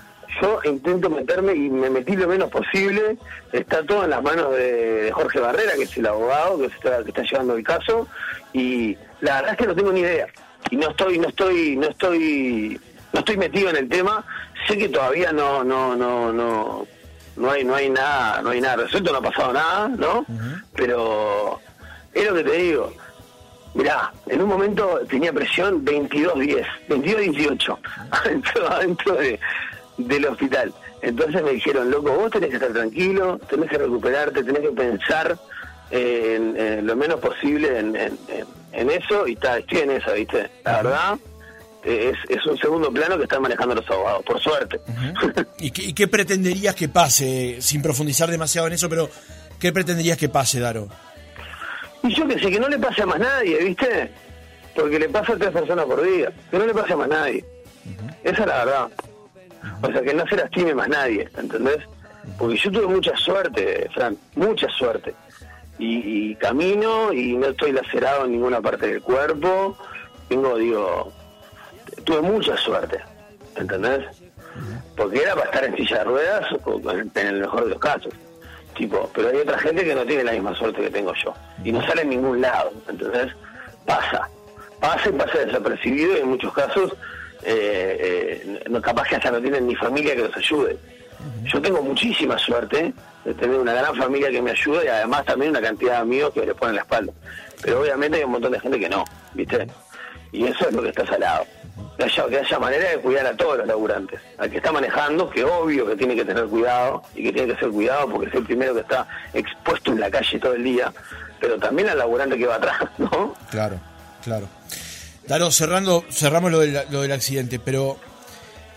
yo 0.42 0.60
intento 0.64 1.12
meterme 1.12 1.54
y 1.54 1.70
me 1.70 1.92
metí 1.92 2.16
lo 2.16 2.28
menos 2.28 2.50
posible. 2.50 3.16
Está 3.52 3.86
todo 3.86 4.04
en 4.04 4.10
las 4.10 4.24
manos 4.24 4.56
de, 4.56 5.12
Jorge 5.14 5.40
Barrera, 5.40 5.74
que 5.76 5.84
es 5.84 5.96
el 5.96 6.08
abogado 6.08 6.58
que 6.58 6.66
está, 6.66 7.04
que 7.04 7.10
está 7.10 7.22
llevando 7.22 7.56
el 7.56 7.64
caso, 7.64 8.08
y 8.52 8.98
la 9.22 9.36
verdad 9.36 9.52
es 9.52 9.58
que 9.58 9.68
no 9.68 9.76
tengo 9.76 9.92
ni 9.92 10.00
idea. 10.00 10.26
Y 10.72 10.76
no 10.76 10.90
estoy, 10.90 11.20
no 11.20 11.28
estoy, 11.28 11.76
no 11.76 11.88
estoy, 11.88 12.82
no 13.14 13.20
estoy 13.20 13.38
metido 13.38 13.70
en 13.70 13.76
el 13.76 13.88
tema. 13.88 14.26
Sé 14.68 14.78
que 14.78 14.90
todavía 14.90 15.32
no, 15.32 15.64
no, 15.64 15.96
no, 15.96 16.34
no, 16.34 16.86
no 17.38 17.52
hay, 17.52 17.64
no 17.64 17.76
hay 17.76 17.90
nada, 17.90 18.42
no 18.42 18.50
hay 18.50 18.60
nada 18.60 18.78
resuelto, 18.78 19.12
no 19.12 19.20
ha 19.20 19.22
pasado 19.22 19.54
nada, 19.54 19.88
¿no? 19.88 20.26
Pero 20.76 21.60
es 22.14 22.26
lo 22.26 22.36
que 22.36 22.44
te 22.44 22.58
digo. 22.58 22.94
Mirá, 23.74 24.12
en 24.26 24.42
un 24.42 24.50
momento 24.50 25.02
tenía 25.08 25.32
presión 25.32 25.86
22-10, 25.86 26.66
22-18, 26.90 27.78
adentro, 28.12 28.72
adentro 28.72 29.14
de, 29.16 29.40
del 29.98 30.26
hospital. 30.26 30.74
Entonces 31.02 31.44
me 31.44 31.52
dijeron, 31.52 31.92
loco, 31.92 32.12
vos 32.12 32.32
tenés 32.32 32.50
que 32.50 32.56
estar 32.56 32.72
tranquilo, 32.72 33.40
tenés 33.50 33.70
que 33.70 33.78
recuperarte, 33.78 34.44
tenés 34.44 34.62
que 34.62 34.72
pensar 34.72 35.38
en, 35.92 36.86
lo 36.86 36.96
menos 36.96 37.20
posible 37.20 37.80
en, 37.80 37.96
en, 38.74 38.90
eso 38.90 39.28
y 39.28 39.34
está, 39.34 39.60
estoy 39.60 39.80
en 39.80 39.92
eso, 39.92 40.14
¿viste? 40.14 40.50
La 40.66 40.82
verdad, 40.82 41.18
es, 41.88 42.18
es 42.30 42.46
un 42.46 42.58
segundo 42.58 42.92
plano 42.92 43.18
que 43.18 43.24
están 43.24 43.42
manejando 43.42 43.76
los 43.76 43.90
abogados, 43.90 44.24
por 44.26 44.40
suerte. 44.42 44.80
¿Y, 45.60 45.72
qué, 45.72 45.84
¿Y 45.84 45.94
qué 45.94 46.08
pretenderías 46.10 46.76
que 46.76 46.90
pase, 46.90 47.58
sin 47.62 47.82
profundizar 47.82 48.30
demasiado 48.30 48.68
en 48.68 48.74
eso, 48.74 48.90
pero 48.90 49.10
qué 49.60 49.72
pretenderías 49.72 50.18
que 50.18 50.30
pase, 50.30 50.60
Daro? 50.60 50.90
Y 52.04 52.14
yo 52.14 52.28
que 52.28 52.40
sé, 52.40 52.52
que 52.52 52.60
no 52.60 52.70
le 52.70 52.78
pase 52.78 53.02
a 53.02 53.06
más 53.06 53.20
nadie, 53.20 53.64
¿viste? 53.64 54.12
Porque 54.76 55.00
le 55.00 55.10
pasa 55.10 55.34
a 55.34 55.38
tres 55.38 55.52
personas 55.52 55.86
por 55.86 56.02
día, 56.04 56.32
que 56.52 56.60
no 56.60 56.66
le 56.66 56.74
pase 56.74 56.94
a 56.94 56.98
más 56.98 57.08
nadie. 57.08 57.44
Esa 58.24 58.42
es 58.42 58.48
la 58.48 58.66
verdad. 58.66 58.88
O 59.82 59.92
sea, 59.92 60.02
que 60.02 60.14
no 60.14 60.28
se 60.28 60.36
lastime 60.36 60.74
más 60.76 60.88
nadie, 60.90 61.28
¿entendés? 61.38 61.80
Porque 62.38 62.58
yo 62.58 62.72
tuve 62.72 62.88
mucha 62.88 63.16
suerte, 63.16 63.90
Fran, 63.94 64.18
mucha 64.36 64.68
suerte. 64.70 65.14
Y, 65.80 66.36
camino 66.36 67.14
y 67.14 67.36
no 67.38 67.48
estoy 67.48 67.72
lacerado 67.72 68.26
en 68.26 68.32
ninguna 68.32 68.62
parte 68.62 68.88
del 68.88 69.02
cuerpo. 69.02 69.78
Tengo, 70.28 70.58
digo, 70.58 71.14
tuve 72.08 72.22
mucha 72.22 72.56
suerte, 72.58 72.98
¿entendés? 73.58 74.06
Porque 74.96 75.22
era 75.22 75.36
para 75.36 75.46
estar 75.46 75.64
en 75.66 75.76
silla 75.76 75.98
de 76.00 76.04
ruedas 76.06 76.46
en 77.16 77.28
el 77.28 77.42
mejor 77.42 77.66
de 77.66 77.70
los 77.72 77.80
casos. 77.80 78.14
Tipo, 78.76 79.10
pero 79.14 79.30
hay 79.30 79.38
otra 79.38 79.58
gente 79.60 79.84
que 79.84 79.94
no 79.94 80.06
tiene 80.06 80.24
la 80.24 80.32
misma 80.32 80.56
suerte 80.56 80.82
que 80.82 80.90
tengo 80.90 81.14
yo. 81.14 81.34
Y 81.64 81.72
no 81.72 81.86
sale 81.86 82.04
en 82.04 82.10
ningún 82.10 82.40
lado, 82.42 82.72
¿entendés? 82.88 83.34
Pasa. 83.86 84.30
Pasa 84.80 85.10
y 85.10 85.12
pasa 85.14 85.40
desapercibido 85.40 86.18
y 86.18 86.22
en 86.22 86.30
muchos 86.30 86.54
casos 86.54 86.94
eh, 87.44 88.62
eh, 88.66 88.82
capaz 88.82 89.08
que 89.10 89.16
hasta 89.16 89.32
no 89.32 89.42
tienen 89.42 89.68
ni 89.68 89.76
familia 89.76 90.16
que 90.16 90.24
los 90.24 90.38
ayude. 90.38 90.78
Yo 91.46 91.62
tengo 91.62 91.82
muchísima 91.82 92.38
suerte 92.38 92.94
de 93.26 93.34
tener 93.34 93.60
una 93.60 93.74
gran 93.74 93.96
familia 93.96 94.30
que 94.30 94.42
me 94.42 94.52
ayuda 94.52 94.86
y 94.86 94.88
además 94.88 95.26
también 95.26 95.52
una 95.52 95.62
cantidad 95.62 95.94
de 95.94 95.98
amigos 95.98 96.34
que 96.34 96.46
me 96.46 96.56
ponen 96.56 96.76
la 96.76 96.82
espalda. 96.82 97.12
Pero 97.62 97.82
obviamente 97.82 98.18
hay 98.18 98.24
un 98.24 98.32
montón 98.32 98.52
de 98.52 98.60
gente 98.60 98.80
que 98.80 98.88
no, 98.88 99.04
¿viste? 99.34 99.68
Y 100.32 100.46
eso 100.46 100.68
es 100.68 100.74
lo 100.74 100.82
que 100.82 100.90
está 100.90 101.06
salado. 101.06 101.46
que 101.98 102.04
haya, 102.04 102.28
que 102.28 102.40
haya 102.40 102.60
manera 102.60 102.90
de 102.90 102.98
cuidar 102.98 103.26
a 103.26 103.36
todos 103.36 103.58
los 103.58 103.68
laburantes. 103.68 104.20
Al 104.38 104.50
que 104.50 104.58
está 104.58 104.72
manejando, 104.72 105.30
que 105.30 105.44
obvio 105.44 105.88
que 105.88 105.96
tiene 105.96 106.16
que 106.16 106.26
tener 106.26 106.46
cuidado 106.46 107.04
y 107.16 107.24
que 107.24 107.34
tiene 107.34 107.54
que 107.54 107.60
ser 107.60 107.70
cuidado 107.70 108.10
porque 108.10 108.28
es 108.28 108.36
el 108.36 108.44
primero 108.44 108.74
que 108.74 108.82
está 108.82 109.08
expuesto 109.34 109.92
en 109.92 110.00
la 110.00 110.12
calle 110.12 110.40
todo 110.40 110.54
el 110.54 110.64
día, 110.64 110.94
pero 111.40 111.58
también 111.58 111.90
al 111.90 111.98
laburante 111.98 112.38
que 112.38 112.46
va 112.46 112.56
atrás, 112.56 112.78
¿no? 112.98 113.36
Claro, 113.50 113.80
claro. 114.24 114.48
Daro, 115.28 115.52
cerrando, 115.52 116.06
cerramos 116.10 116.52
lo 116.52 116.60
del, 116.60 116.80
lo 116.90 117.02
del 117.02 117.12
accidente, 117.12 117.60
pero 117.60 117.98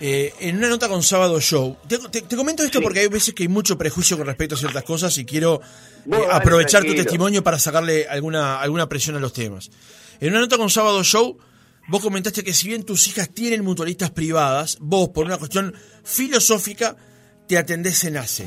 eh, 0.00 0.32
en 0.40 0.56
una 0.56 0.68
nota 0.68 0.88
con 0.88 1.02
Sábado 1.02 1.38
Show, 1.40 1.76
te, 1.86 1.98
te, 2.22 2.36
comento 2.36 2.64
esto 2.64 2.80
porque 2.80 3.00
hay 3.00 3.08
veces 3.08 3.34
que 3.34 3.42
hay 3.42 3.48
mucho 3.48 3.76
prejuicio 3.76 4.16
con 4.16 4.26
respecto 4.26 4.54
a 4.54 4.58
ciertas 4.58 4.82
cosas 4.82 5.16
y 5.18 5.26
quiero 5.26 5.60
eh, 6.10 6.16
aprovechar 6.32 6.84
tu 6.84 6.94
testimonio 6.94 7.44
para 7.44 7.58
sacarle 7.58 8.08
alguna, 8.08 8.60
alguna 8.60 8.88
presión 8.88 9.16
a 9.16 9.20
los 9.20 9.34
temas. 9.34 9.70
En 10.20 10.32
una 10.32 10.40
nota 10.40 10.58
con 10.58 10.68
Sábado 10.68 11.02
Show, 11.02 11.38
vos 11.88 12.02
comentaste 12.02 12.44
que 12.44 12.52
si 12.52 12.68
bien 12.68 12.84
tus 12.84 13.08
hijas 13.08 13.30
tienen 13.30 13.64
mutualistas 13.64 14.10
privadas, 14.10 14.76
vos, 14.80 15.08
por 15.08 15.24
una 15.24 15.38
cuestión 15.38 15.74
filosófica, 16.04 16.94
te 17.48 17.56
atendés 17.56 18.04
en 18.04 18.18
ACE. 18.18 18.46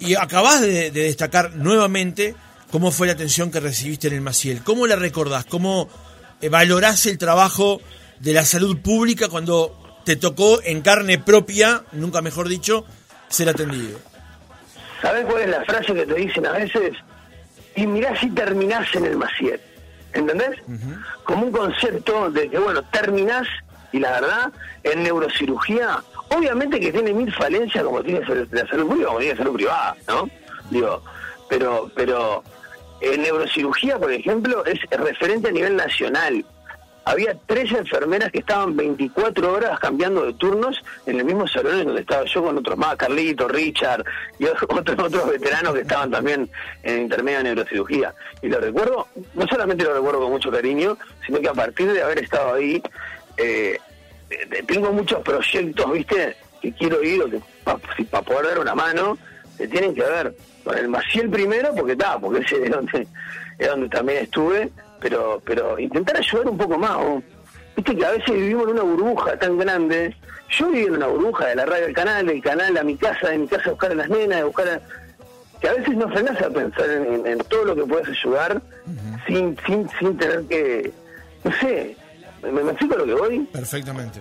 Y 0.00 0.14
acabás 0.16 0.60
de, 0.60 0.90
de 0.90 1.04
destacar 1.04 1.56
nuevamente 1.56 2.34
cómo 2.70 2.90
fue 2.90 3.06
la 3.06 3.14
atención 3.14 3.50
que 3.50 3.60
recibiste 3.60 4.08
en 4.08 4.14
el 4.14 4.20
Maciel. 4.20 4.62
¿Cómo 4.62 4.86
la 4.86 4.96
recordás? 4.96 5.46
¿Cómo 5.46 5.88
eh, 6.40 6.50
valorás 6.50 7.06
el 7.06 7.16
trabajo 7.16 7.80
de 8.20 8.34
la 8.34 8.44
salud 8.44 8.78
pública 8.80 9.28
cuando 9.28 10.00
te 10.04 10.16
tocó 10.16 10.60
en 10.62 10.82
carne 10.82 11.18
propia, 11.18 11.84
nunca 11.92 12.20
mejor 12.20 12.48
dicho, 12.48 12.84
ser 13.28 13.48
atendido? 13.48 13.98
¿Sabes 15.00 15.24
cuál 15.24 15.42
es 15.42 15.48
la 15.48 15.64
frase 15.64 15.94
que 15.94 16.04
te 16.04 16.14
dicen 16.14 16.46
a 16.46 16.52
veces? 16.52 16.92
Y 17.76 17.86
mirá 17.86 18.18
si 18.20 18.28
terminás 18.30 18.94
en 18.94 19.06
el 19.06 19.16
Maciel. 19.16 19.60
¿Entendés? 20.14 20.60
Como 21.24 21.46
un 21.46 21.52
concepto 21.52 22.30
de 22.30 22.50
que, 22.50 22.58
bueno, 22.58 22.82
terminás, 22.90 23.46
y 23.92 23.98
la 23.98 24.12
verdad, 24.12 24.52
en 24.82 25.02
neurocirugía, 25.02 26.02
obviamente 26.30 26.80
que 26.80 26.92
tiene 26.92 27.12
mil 27.12 27.32
falencias 27.32 27.84
como 27.84 28.02
tiene 28.02 28.20
la 28.50 28.66
salud 28.66 28.88
pública, 28.88 29.06
como 29.08 29.18
tiene 29.18 29.34
la 29.34 29.38
salud 29.38 29.54
privada, 29.54 29.96
¿no? 30.08 30.28
Digo, 30.70 31.02
pero, 31.48 31.90
pero 31.94 32.42
en 33.00 33.22
neurocirugía, 33.22 33.98
por 33.98 34.12
ejemplo, 34.12 34.64
es 34.64 34.80
referente 34.90 35.48
a 35.48 35.52
nivel 35.52 35.76
nacional. 35.76 36.44
Había 37.04 37.36
tres 37.46 37.72
enfermeras 37.72 38.30
que 38.30 38.38
estaban 38.38 38.76
24 38.76 39.52
horas 39.52 39.80
cambiando 39.80 40.24
de 40.24 40.34
turnos 40.34 40.82
en 41.06 41.18
el 41.18 41.24
mismo 41.24 41.48
salón 41.48 41.80
en 41.80 41.86
donde 41.86 42.02
estaba 42.02 42.24
yo 42.24 42.44
con 42.44 42.58
otros 42.58 42.78
más, 42.78 42.96
Carlito, 42.96 43.48
Richard 43.48 44.04
y 44.38 44.44
otros, 44.68 44.98
otros 44.98 45.30
veteranos 45.30 45.74
que 45.74 45.80
estaban 45.80 46.10
también 46.10 46.48
en 46.84 47.02
intermedio 47.02 47.38
de 47.38 47.44
neurocirugía. 47.44 48.14
Y 48.40 48.48
lo 48.48 48.60
recuerdo, 48.60 49.08
no 49.34 49.46
solamente 49.48 49.84
lo 49.84 49.94
recuerdo 49.94 50.20
con 50.20 50.30
mucho 50.30 50.50
cariño, 50.50 50.96
sino 51.26 51.40
que 51.40 51.48
a 51.48 51.54
partir 51.54 51.92
de 51.92 52.02
haber 52.02 52.20
estado 52.20 52.54
ahí, 52.54 52.80
eh, 53.36 53.78
eh 54.30 54.62
tengo 54.66 54.92
muchos 54.92 55.22
proyectos, 55.22 55.92
¿viste? 55.92 56.36
Que 56.60 56.72
quiero 56.72 57.02
ir, 57.02 57.20
o 57.22 57.28
que 57.28 57.40
para 57.64 58.22
poder 58.22 58.46
dar 58.46 58.58
una 58.60 58.74
mano, 58.76 59.18
se 59.56 59.66
tienen 59.66 59.94
que 59.94 60.02
ver 60.02 60.34
con 60.64 60.78
el 60.78 60.88
Maciel 60.88 61.28
primero, 61.30 61.74
porque 61.74 61.92
está, 61.92 62.18
porque 62.18 62.44
ese 62.44 62.64
es 62.64 62.70
donde, 62.70 63.06
es 63.58 63.68
donde 63.68 63.88
también 63.88 64.22
estuve, 64.22 64.70
pero 65.02 65.42
pero 65.44 65.78
intentar 65.78 66.16
ayudar 66.16 66.48
un 66.48 66.56
poco 66.56 66.78
más. 66.78 67.22
Viste 67.76 67.96
que 67.96 68.06
a 68.06 68.10
veces 68.12 68.30
vivimos 68.32 68.64
en 68.64 68.70
una 68.70 68.82
burbuja 68.82 69.38
tan 69.38 69.58
grande. 69.58 70.14
Yo 70.50 70.68
viví 70.68 70.86
en 70.86 70.96
una 70.96 71.06
burbuja 71.06 71.46
de 71.46 71.56
la 71.56 71.66
radio 71.66 71.86
al 71.86 71.94
canal, 71.94 72.26
del 72.26 72.42
canal 72.42 72.76
a 72.76 72.82
mi 72.84 72.96
casa, 72.96 73.30
de 73.30 73.38
mi 73.38 73.48
casa 73.48 73.64
a 73.66 73.70
buscar 73.70 73.92
a 73.92 73.94
las 73.94 74.08
nenas, 74.08 74.38
de 74.38 74.44
buscar 74.44 74.68
a... 74.68 74.80
Que 75.60 75.68
a 75.68 75.74
veces 75.74 75.96
no 75.96 76.08
frenás 76.08 76.40
a 76.42 76.50
pensar 76.50 76.90
en, 76.90 77.38
todo 77.48 77.64
lo 77.64 77.76
que 77.76 77.84
puedes 77.84 78.08
ayudar 78.08 78.60
sin, 79.26 79.56
sin, 79.66 79.88
sin 79.98 80.18
tener 80.18 80.42
que... 80.44 80.92
No 81.44 81.52
sé, 81.60 81.96
¿me, 82.42 82.50
me 82.50 82.72
explico 82.72 82.96
lo 82.96 83.06
que 83.06 83.14
voy? 83.14 83.38
Perfectamente. 83.52 84.20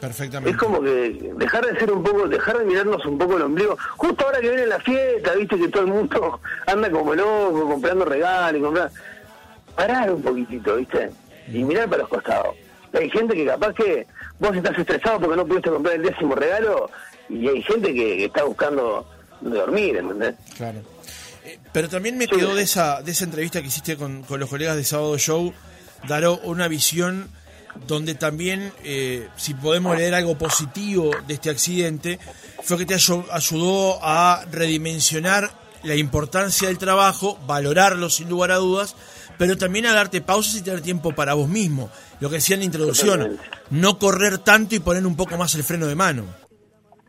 Perfectamente. 0.00 0.50
Es 0.50 0.56
como 0.56 0.80
que 0.80 1.32
dejar 1.36 1.66
de 1.66 1.78
ser 1.78 1.92
un 1.92 2.02
poco, 2.02 2.28
dejar 2.28 2.58
de 2.58 2.64
mirarnos 2.64 3.04
un 3.04 3.18
poco 3.18 3.36
el 3.36 3.42
ombligo. 3.42 3.76
Justo 3.96 4.26
ahora 4.26 4.40
que 4.40 4.48
viene 4.48 4.66
la 4.66 4.80
fiesta, 4.80 5.34
viste 5.34 5.58
que 5.58 5.68
todo 5.68 5.82
el 5.82 5.88
mundo 5.88 6.40
anda 6.66 6.90
como 6.90 7.14
loco, 7.14 7.68
comprando 7.68 8.04
regalos, 8.04 8.62
comprar... 8.62 8.90
parar 9.78 10.12
un 10.12 10.20
poquitito, 10.20 10.74
viste, 10.74 11.08
y 11.46 11.62
mirar 11.62 11.88
para 11.88 12.02
los 12.02 12.08
costados. 12.08 12.56
Hay 12.92 13.08
gente 13.10 13.34
que 13.34 13.46
capaz 13.46 13.72
que 13.74 14.06
vos 14.40 14.56
estás 14.56 14.76
estresado 14.76 15.20
porque 15.20 15.36
no 15.36 15.46
pudiste 15.46 15.70
comprar 15.70 15.94
el 15.94 16.02
décimo 16.02 16.34
regalo 16.34 16.90
y 17.28 17.46
hay 17.46 17.62
gente 17.62 17.94
que, 17.94 18.24
está 18.24 18.42
buscando 18.42 19.08
dormir, 19.40 19.98
¿entendés? 19.98 20.34
Claro. 20.56 20.80
Eh, 21.44 21.60
pero 21.72 21.88
también 21.88 22.18
me 22.18 22.26
quedó 22.26 22.56
de 22.56 22.64
esa, 22.64 23.02
de 23.02 23.12
esa 23.12 23.24
entrevista 23.24 23.60
que 23.60 23.68
hiciste 23.68 23.96
con, 23.96 24.24
con 24.24 24.40
los 24.40 24.50
colegas 24.50 24.74
de 24.74 24.82
Sábado 24.82 25.16
Show, 25.16 25.54
Daro, 26.08 26.40
una 26.42 26.66
visión 26.66 27.28
donde 27.86 28.16
también, 28.16 28.72
eh, 28.82 29.28
si 29.36 29.54
podemos 29.54 29.96
leer 29.96 30.14
algo 30.14 30.36
positivo 30.36 31.12
de 31.28 31.34
este 31.34 31.50
accidente, 31.50 32.18
fue 32.64 32.78
que 32.78 32.86
te 32.86 32.94
ayudó 32.94 34.00
a 34.02 34.44
redimensionar 34.50 35.52
la 35.84 35.94
importancia 35.94 36.66
del 36.66 36.78
trabajo, 36.78 37.38
valorarlo 37.46 38.10
sin 38.10 38.28
lugar 38.28 38.50
a 38.50 38.56
dudas, 38.56 38.96
pero 39.38 39.56
también 39.56 39.86
a 39.86 39.94
darte 39.94 40.20
pausas 40.20 40.56
y 40.56 40.62
tener 40.62 40.82
tiempo 40.82 41.12
para 41.12 41.34
vos 41.34 41.48
mismo. 41.48 41.90
Lo 42.20 42.28
que 42.28 42.36
decía 42.36 42.54
en 42.54 42.60
la 42.60 42.66
introducción, 42.66 43.38
no 43.70 43.98
correr 43.98 44.38
tanto 44.38 44.74
y 44.74 44.80
poner 44.80 45.06
un 45.06 45.16
poco 45.16 45.36
más 45.36 45.54
el 45.54 45.64
freno 45.64 45.86
de 45.86 45.94
mano. 45.94 46.24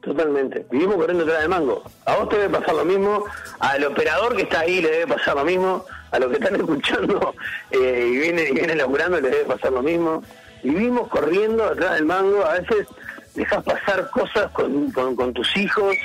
Totalmente. 0.02 0.66
Vivimos 0.72 0.96
corriendo 0.96 1.26
detrás 1.26 1.42
del 1.42 1.50
mango. 1.50 1.84
A 2.06 2.16
vos 2.16 2.30
te 2.30 2.38
debe 2.38 2.58
pasar 2.58 2.76
lo 2.76 2.86
mismo, 2.86 3.26
al 3.60 3.84
operador 3.84 4.36
que 4.36 4.44
está 4.44 4.62
ahí 4.62 4.82
le 4.82 4.92
debe 4.92 5.08
pasar 5.08 5.36
lo 5.36 5.44
mismo, 5.44 5.86
a 6.12 6.20
los 6.20 6.30
que 6.30 6.38
están 6.38 6.56
escuchando 6.62 7.36
eh, 7.72 8.10
y 8.14 8.18
vienen 8.18 8.48
y 8.48 8.52
viene 8.52 8.76
laburando 8.76 9.20
le 9.20 9.30
debe 9.30 9.46
pasar 9.46 9.74
lo 9.74 9.84
mismo 9.84 10.24
vivimos 10.64 11.08
corriendo 11.10 11.70
detrás 11.70 11.96
del 11.96 12.06
mango, 12.06 12.46
a 12.46 12.60
veces 12.60 12.88
dejas 13.36 13.64
pasar 13.64 14.10
cosas 14.10 14.52
con, 14.52 14.92
con, 14.92 15.34
tus 15.34 15.56
hijos, 15.58 15.96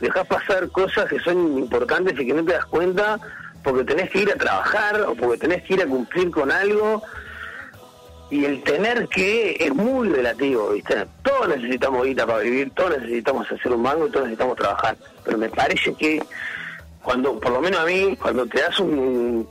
dejas 0.00 0.26
pasar 0.26 0.68
cosas 0.68 1.06
que 1.08 1.18
son 1.20 1.58
importantes 1.58 2.18
y 2.18 2.26
que 2.26 2.34
no 2.34 2.44
te 2.44 2.52
das 2.52 2.64
cuenta 2.66 3.18
porque 3.64 3.82
tenés 3.82 4.10
que 4.10 4.20
ir 4.20 4.30
a 4.30 4.36
trabajar 4.36 5.00
o 5.00 5.14
porque 5.16 5.38
tenés 5.38 5.62
que 5.64 5.74
ir 5.74 5.82
a 5.82 5.86
cumplir 5.86 6.30
con 6.30 6.52
algo 6.52 7.02
y 8.30 8.44
el 8.44 8.62
tener 8.62 9.08
que 9.08 9.56
es 9.58 9.74
muy 9.74 10.08
relativo, 10.08 10.70
¿viste? 10.70 11.06
Todos 11.22 11.48
necesitamos 11.48 12.04
guita 12.04 12.26
para 12.26 12.40
vivir, 12.40 12.70
todos 12.74 12.98
necesitamos 12.98 13.50
hacer 13.50 13.72
un 13.72 13.82
mango, 13.82 14.06
todos 14.08 14.26
necesitamos 14.26 14.56
trabajar, 14.56 14.96
pero 15.24 15.38
me 15.38 15.48
parece 15.48 15.94
que 15.94 16.22
cuando, 17.02 17.38
por 17.38 17.52
lo 17.52 17.60
menos 17.60 17.80
a 17.80 17.84
mí, 17.84 18.16
cuando 18.20 18.46
te 18.46 18.60
das 18.60 18.78
un, 18.80 19.46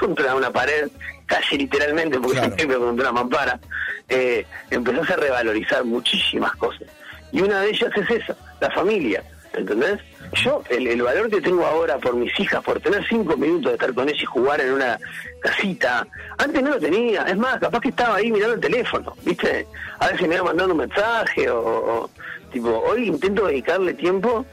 contra 0.00 0.34
una 0.34 0.50
pared, 0.50 0.88
casi 1.26 1.58
literalmente, 1.58 2.18
porque 2.18 2.38
siempre 2.38 2.76
contra 2.78 3.10
una 3.10 3.12
mampara, 3.12 3.60
eh, 4.08 4.44
empezás 4.70 5.10
a 5.10 5.16
revalorizar 5.16 5.84
muchísimas 5.84 6.54
cosas. 6.56 6.88
Y 7.32 7.42
una 7.42 7.60
de 7.60 7.70
ellas 7.70 7.90
es 7.96 8.22
esa, 8.22 8.36
la 8.60 8.70
familia, 8.70 9.22
¿entendés? 9.52 10.00
Yo, 10.32 10.62
el, 10.68 11.02
valor 11.02 11.30
que 11.30 11.40
tengo 11.40 11.64
ahora 11.64 11.98
por 11.98 12.14
mis 12.14 12.38
hijas, 12.38 12.62
por 12.62 12.80
tener 12.80 13.06
cinco 13.06 13.36
minutos 13.36 13.70
de 13.70 13.74
estar 13.74 13.94
con 13.94 14.08
ellas 14.08 14.22
y 14.22 14.26
jugar 14.26 14.60
en 14.60 14.72
una 14.72 14.98
casita, 15.40 16.06
antes 16.38 16.62
no 16.62 16.70
lo 16.70 16.78
tenía. 16.78 17.22
Es 17.22 17.36
más, 17.36 17.58
capaz 17.58 17.80
que 17.80 17.88
estaba 17.88 18.16
ahí 18.16 18.30
mirando 18.30 18.54
el 18.54 18.60
teléfono, 18.60 19.14
¿viste? 19.24 19.66
A 19.98 20.08
veces 20.08 20.28
me 20.28 20.34
iba 20.34 20.44
mandando 20.44 20.74
un 20.74 20.80
mensaje 20.80 21.48
o, 21.50 22.10
tipo, 22.52 22.70
hoy 22.70 23.08
intento 23.08 23.46
dedicarle 23.46 23.94
tiempo 23.94 24.44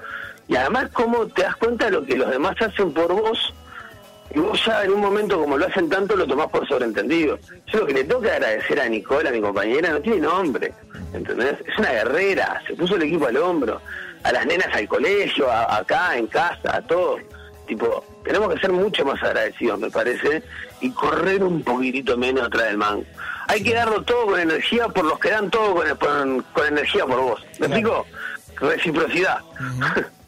y 0.47 0.55
además 0.55 0.89
cómo 0.93 1.27
te 1.27 1.43
das 1.43 1.55
cuenta 1.55 1.85
de 1.85 1.91
lo 1.91 2.05
que 2.05 2.17
los 2.17 2.29
demás 2.29 2.61
hacen 2.61 2.93
por 2.93 3.13
vos 3.13 3.53
y 4.35 4.39
vos 4.39 4.59
ya 4.65 4.83
en 4.83 4.91
un 4.91 5.01
momento 5.01 5.39
como 5.39 5.57
lo 5.57 5.67
hacen 5.67 5.89
tanto 5.89 6.15
lo 6.15 6.25
tomás 6.25 6.47
por 6.47 6.67
sobreentendido. 6.67 7.37
Yo 7.67 7.79
lo 7.79 7.85
que 7.85 7.93
le 7.93 8.07
que 8.07 8.31
agradecer 8.31 8.79
a 8.79 8.89
Nicola, 8.89 9.31
mi 9.31 9.41
compañera, 9.41 9.91
no 9.91 10.01
tiene 10.01 10.21
nombre, 10.21 10.73
¿entendés? 11.13 11.55
Es 11.67 11.77
una 11.77 11.91
guerrera, 11.91 12.61
se 12.65 12.73
puso 12.73 12.95
el 12.95 13.03
equipo 13.03 13.27
al 13.27 13.37
hombro, 13.37 13.79
a 14.23 14.31
las 14.31 14.45
nenas 14.45 14.67
al 14.73 14.87
colegio, 14.87 15.51
acá, 15.51 16.17
en 16.17 16.27
casa, 16.27 16.77
a 16.77 16.81
todos. 16.81 17.21
Tipo, 17.67 18.03
tenemos 18.23 18.53
que 18.53 18.59
ser 18.59 18.71
mucho 18.71 19.05
más 19.05 19.21
agradecidos, 19.23 19.79
me 19.79 19.89
parece, 19.89 20.43
y 20.81 20.89
correr 20.91 21.43
un 21.43 21.61
poquitito 21.63 22.17
menos 22.17 22.47
atrás 22.47 22.67
del 22.67 22.77
mango. 22.77 23.03
Hay 23.47 23.61
que 23.61 23.73
darlo 23.73 24.01
todo 24.03 24.27
con 24.27 24.39
energía 24.39 24.87
por 24.87 25.05
los 25.05 25.19
que 25.19 25.29
dan 25.29 25.49
todo 25.49 25.75
con, 25.99 26.41
con, 26.53 26.67
energía 26.67 27.05
por 27.05 27.19
vos. 27.19 27.41
¿Me 27.59 27.67
explico? 27.67 28.05
Reciprocidad. 28.55 29.39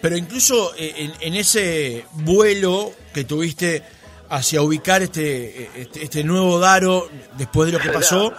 Pero 0.00 0.16
incluso 0.16 0.72
eh, 0.76 1.12
en, 1.20 1.34
ese 1.34 2.06
vuelo 2.12 2.92
que 3.12 3.24
tuviste 3.24 3.82
hacia 4.30 4.62
ubicar 4.62 5.02
este, 5.02 5.70
este, 5.80 6.04
este, 6.04 6.24
nuevo 6.24 6.58
Daro 6.58 7.08
después 7.36 7.70
de 7.70 7.78
lo 7.78 7.82
que 7.82 7.90
pasó, 7.92 8.32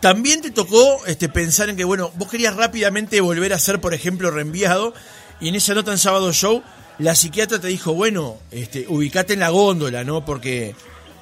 también 0.00 0.40
te 0.40 0.50
tocó 0.50 1.04
este, 1.06 1.28
pensar 1.28 1.68
en 1.68 1.76
que, 1.76 1.84
bueno, 1.84 2.10
vos 2.14 2.30
querías 2.30 2.56
rápidamente 2.56 3.20
volver 3.20 3.52
a 3.52 3.58
ser, 3.58 3.80
por 3.80 3.94
ejemplo, 3.94 4.30
reenviado, 4.30 4.94
y 5.40 5.48
en 5.48 5.54
esa 5.54 5.74
nota 5.74 5.92
en 5.92 5.98
Sábado 5.98 6.32
Show, 6.32 6.62
la 6.98 7.14
psiquiatra 7.14 7.58
te 7.58 7.68
dijo, 7.68 7.94
bueno, 7.94 8.38
este, 8.50 8.86
ubicate 8.88 9.34
en 9.34 9.40
la 9.40 9.50
góndola, 9.50 10.04
¿no? 10.04 10.24
Porque 10.24 10.74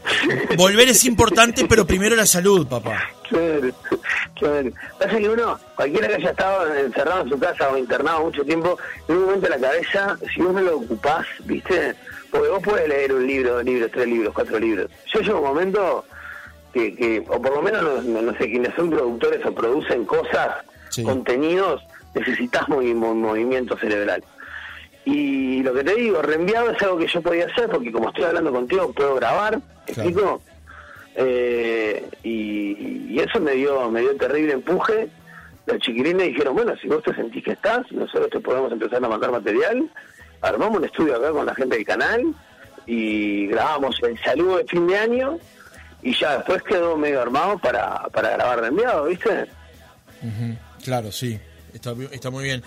volver 0.56 0.88
es 0.88 1.04
importante, 1.04 1.66
pero 1.68 1.87
primero 1.87 2.16
la 2.16 2.26
salud, 2.26 2.66
papá. 2.66 3.11
Claro, 3.28 3.70
claro. 4.35 4.70
Pasa 4.99 5.18
que 5.18 5.28
uno, 5.28 5.58
cualquiera 5.76 6.08
que 6.08 6.14
haya 6.14 6.30
estado 6.30 6.75
encerrado 6.75 7.23
en 7.23 7.28
su 7.28 7.38
casa 7.38 7.68
o 7.70 7.76
internado 7.76 8.25
mucho 8.25 8.44
tiempo, 8.44 8.78
en 9.08 9.16
un 9.16 9.25
momento 9.25 9.49
la 9.49 9.58
cabeza, 9.58 10.16
si 10.35 10.40
vos 10.40 10.54
no 10.54 10.61
lo 10.61 10.78
ocupás, 10.78 11.26
¿viste? 11.44 11.94
Porque 12.30 12.49
vos 12.49 12.62
puedes 12.62 12.88
leer 12.88 13.12
un 13.12 13.26
libro, 13.26 13.54
dos 13.54 13.64
libros, 13.64 13.90
tres 13.92 14.06
libros, 14.06 14.35
cuatro 14.35 14.58
libros. 14.58 14.90
Yo 15.12 15.20
llevo 15.20 15.40
un 15.40 15.49
momento 15.49 16.04
que, 16.72 16.94
que 16.94 17.25
o 17.28 17.40
por 17.40 17.54
lo 17.54 17.62
menos 17.62 18.04
no, 18.04 18.22
no 18.22 18.32
sé, 18.38 18.50
quienes 18.50 18.75
son 18.75 18.90
productores 18.90 19.44
o 19.46 19.54
producen 19.54 20.04
cosas, 20.04 20.56
Sí. 20.90 21.02
contenidos, 21.02 21.82
necesitas 22.14 22.62
movi- 22.68 22.94
mo- 22.94 23.14
movimiento 23.14 23.76
cerebral. 23.76 24.25
Y 25.04 25.62
lo 25.62 25.72
que 25.75 25.84
te 25.84 25.94
digo, 25.94 26.20
reenviado 26.22 26.70
es 26.70 26.82
algo 26.82 26.98
que 26.98 27.06
yo 27.06 27.20
podía 27.22 27.46
hacer 27.46 27.68
porque 27.68 27.90
como 27.92 28.08
estoy 28.08 28.25
hablando 28.25 28.52
contigo 28.52 28.92
puedo 28.92 29.14
grabar, 29.16 29.56
¿me 29.58 29.92
Claro. 29.94 30.08
explico? 30.08 30.42
Eh, 31.16 32.08
y, 32.22 33.06
y 33.10 33.18
eso 33.20 33.40
me 33.40 33.52
dio 33.52 33.90
me 33.90 34.00
dio 34.00 34.16
terrible 34.16 34.52
empuje. 34.52 35.08
Los 35.66 35.78
chiquilines 35.80 36.28
dijeron, 36.28 36.54
bueno, 36.54 36.75
si 36.80 36.88
vos 36.88 37.02
te 37.02 37.14
sentís 37.14 37.44
que 37.44 37.52
estás, 37.52 37.90
nosotros 37.92 38.30
te 38.30 38.40
podemos 38.40 38.70
empezar 38.72 39.04
a 39.04 39.08
mandar 39.08 39.30
material. 39.30 39.90
Armamos 40.40 40.78
un 40.78 40.84
estudio 40.84 41.16
acá 41.16 41.30
con 41.32 41.44
la 41.46 41.54
gente 41.54 41.76
del 41.76 41.84
canal 41.84 42.22
y 42.87 43.46
grabamos 43.48 44.00
el 44.02 44.18
saludo 44.20 44.58
de 44.58 44.64
fin 44.64 44.87
de 44.87 44.96
año 44.96 45.38
y 46.02 46.14
ya 46.18 46.36
después 46.36 46.62
quedó 46.62 46.96
medio 46.96 47.20
armado 47.20 47.58
para, 47.58 48.04
para 48.08 48.30
grabar 48.30 48.60
reenviado, 48.60 49.04
¿viste? 49.04 49.46
Ujú, 50.22 50.56
Claro, 50.84 51.12
sí, 51.12 51.38
está, 51.72 51.94
está 52.12 52.30
muy 52.30 52.44
bien. 52.44 52.62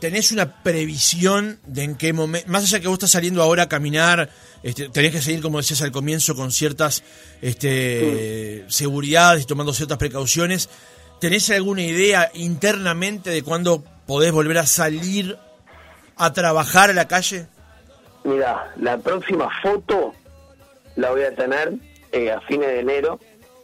¿Tenés 0.00 0.30
una 0.30 0.62
previsión 0.62 1.58
de 1.66 1.84
en 1.84 1.94
qué 1.96 2.12
momento, 2.12 2.48
más 2.50 2.64
allá 2.64 2.80
que 2.80 2.88
vos 2.88 2.94
estás 2.96 3.12
saliendo 3.12 3.42
ahora 3.42 3.64
a 3.64 3.68
caminar, 3.68 4.28
este, 4.62 4.88
tenés 4.90 5.12
que 5.12 5.22
seguir, 5.22 5.40
como 5.40 5.58
decías 5.58 5.80
al 5.80 5.90
comienzo, 5.92 6.34
con 6.34 6.52
ciertas 6.52 7.02
este, 7.40 8.64
seguridades 8.68 9.44
y 9.44 9.46
tomando 9.46 9.72
ciertas 9.72 9.96
precauciones, 9.96 10.68
¿tenés 11.20 11.48
alguna 11.50 11.82
idea 11.82 12.30
internamente 12.34 13.30
de 13.30 13.42
cuándo 13.42 13.84
podés 14.06 14.32
volver 14.32 14.58
a 14.58 14.66
salir 14.66 15.38
a 16.16 16.32
trabajar 16.32 16.90
a 16.90 16.94
la 16.94 17.08
calle? 17.08 17.46
Mira, 18.24 18.74
la 18.76 18.98
próxima 18.98 19.48
foto 19.62 20.14
la 20.96 21.10
voy 21.10 21.22
a 21.22 21.34
tener 21.34 21.72
eh, 22.16 22.32
a 22.32 22.40
fines 22.42 22.68
de 22.68 22.80
enero, 22.80 23.18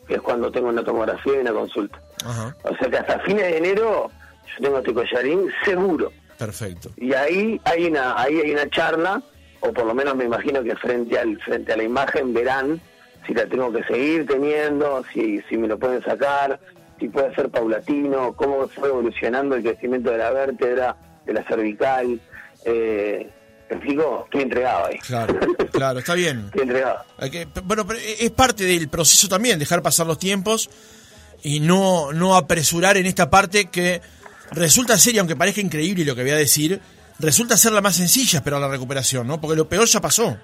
que 0.06 0.14
es 0.14 0.21
cuando 0.23 0.50
tengo 0.50 0.68
una 0.68 0.85
tomografía 0.85 1.35
y 1.37 1.38
una 1.38 1.52
consulta. 1.52 1.99
Ajá, 2.25 2.54
O 2.64 2.76
sea 2.76 2.88
que 2.90 2.99
hasta 2.99 3.18
fines 3.21 3.42
de 3.44 3.56
enero 3.59 4.11
yo 4.47 4.62
tengo 4.64 4.78
este 4.78 4.92
collarín 4.94 5.50
seguro. 5.64 6.12
perfecto. 6.38 6.90
Y 6.97 7.12
ahí 7.14 7.61
hay 7.64 7.87
una 7.87 8.21
ahí 8.21 8.40
hay 8.40 8.50
una 8.52 8.68
charla, 8.68 9.23
o 9.61 9.73
por 9.73 9.87
lo 9.87 9.94
menos 9.94 10.14
me 10.16 10.25
imagino 10.25 10.62
que 10.62 10.75
frente 10.76 11.18
al 11.18 11.40
frente 11.42 11.73
a 11.73 11.76
la 11.76 11.85
imagen 11.85 12.32
verán 12.35 12.80
si 13.26 13.35
la 13.35 13.47
tengo 13.47 13.73
que 13.73 13.85
seguir 13.85 14.26
teniendo, 14.26 15.04
si, 15.12 15.40
si 15.49 15.56
me 15.56 15.68
lo 15.68 15.78
pueden 15.78 16.02
sacar, 16.02 16.59
si 16.99 17.09
puede 17.09 17.32
ser 17.37 17.49
paulatino, 17.50 18.32
cómo 18.35 18.66
fue 18.68 18.88
evolucionando 18.88 19.54
el 19.54 19.62
crecimiento 19.62 20.11
de 20.11 20.18
la 20.18 20.30
vértebra, 20.32 20.97
de 21.25 21.32
la 21.32 21.44
cervical. 21.44 22.21
Eh, 22.64 23.30
¿Me 23.71 23.76
explico? 23.76 24.23
Estoy 24.26 24.42
entregado 24.42 24.87
ahí. 24.87 24.99
Claro, 24.99 25.38
claro, 25.73 25.99
está 26.00 26.14
bien. 26.14 26.45
Estoy 26.47 26.62
entregado. 26.62 27.04
Que- 27.31 27.47
bueno, 27.64 27.87
pero 27.87 27.99
es 28.00 28.31
parte 28.31 28.64
del 28.64 28.88
proceso 28.88 29.28
también, 29.28 29.59
dejar 29.59 29.83
pasar 29.83 30.07
los 30.07 30.19
tiempos 30.19 30.69
y 31.42 31.61
no, 31.61 32.12
no 32.12 32.37
apresurar 32.37 32.97
en 32.99 33.07
esta 33.07 33.31
parte 33.31 33.66
que 33.71 34.00
resulta 34.50 34.99
seria, 34.99 35.21
aunque 35.23 35.37
parezca 35.37 35.61
increíble 35.61 36.04
lo 36.04 36.14
que 36.14 36.23
voy 36.23 36.31
a 36.33 36.37
decir, 36.37 36.81
resulta 37.19 37.57
ser 37.57 37.73
la 37.73 37.81
más 37.81 37.97
sencilla, 37.97 38.42
pero 38.45 38.61
la 38.61 38.69
recuperación, 38.69 39.26
¿no? 39.26 39.40
Porque 39.40 39.57
lo 39.57 39.69
peor 39.69 39.87
ya 39.87 40.00
pasó. 40.00 40.37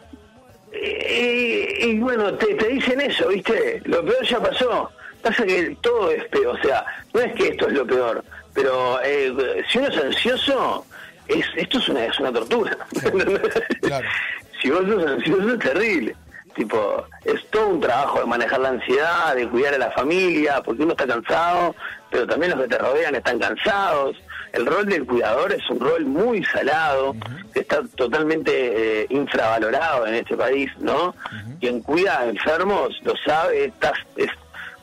Y, 0.72 1.86
y 1.90 1.98
bueno, 1.98 2.34
te, 2.34 2.54
te 2.54 2.68
dicen 2.68 3.00
eso, 3.00 3.28
¿viste? 3.28 3.80
Lo 3.84 4.04
peor 4.04 4.26
ya 4.26 4.40
pasó. 4.40 4.90
Pasa 5.22 5.44
que 5.44 5.76
todo 5.80 6.10
es 6.12 6.24
peor, 6.28 6.56
o 6.58 6.62
sea, 6.62 6.84
no 7.12 7.20
es 7.20 7.34
que 7.34 7.48
esto 7.48 7.66
es 7.66 7.74
lo 7.74 7.84
peor, 7.86 8.24
pero 8.54 9.00
eh, 9.02 9.32
si 9.70 9.78
uno 9.78 9.88
es 9.88 9.96
ansioso, 9.96 10.86
es, 11.28 11.46
esto 11.56 11.78
es 11.78 11.88
una, 11.88 12.04
es 12.06 12.18
una 12.20 12.32
tortura. 12.32 12.76
Claro. 13.82 14.06
Si 14.60 14.70
vos 14.70 14.82
sos 14.88 15.06
ansioso 15.06 15.52
es 15.52 15.58
terrible. 15.60 16.16
Tipo, 16.56 17.06
es 17.24 17.48
todo 17.50 17.68
un 17.68 17.80
trabajo 17.80 18.18
de 18.18 18.26
manejar 18.26 18.58
la 18.58 18.70
ansiedad, 18.70 19.36
de 19.36 19.48
cuidar 19.48 19.74
a 19.74 19.78
la 19.78 19.90
familia, 19.92 20.60
porque 20.64 20.82
uno 20.82 20.92
está 20.94 21.06
cansado, 21.06 21.76
pero 22.10 22.26
también 22.26 22.50
los 22.50 22.62
que 22.62 22.66
te 22.74 22.78
rodean 22.78 23.14
están 23.14 23.38
cansados. 23.38 24.16
El 24.52 24.66
rol 24.66 24.86
del 24.86 25.06
cuidador 25.06 25.52
es 25.52 25.62
un 25.70 25.78
rol 25.78 26.04
muy 26.06 26.42
salado, 26.44 27.14
que 27.54 27.60
está 27.60 27.82
totalmente 27.94 29.02
eh, 29.02 29.06
infravalorado 29.10 30.08
en 30.08 30.14
este 30.16 30.36
país, 30.36 30.68
¿no? 30.80 31.14
Quien 31.60 31.80
cuida 31.80 32.18
a 32.18 32.26
enfermos 32.28 32.98
lo 33.04 33.14
sabe, 33.24 33.66
está, 33.66 33.92
es 34.16 34.30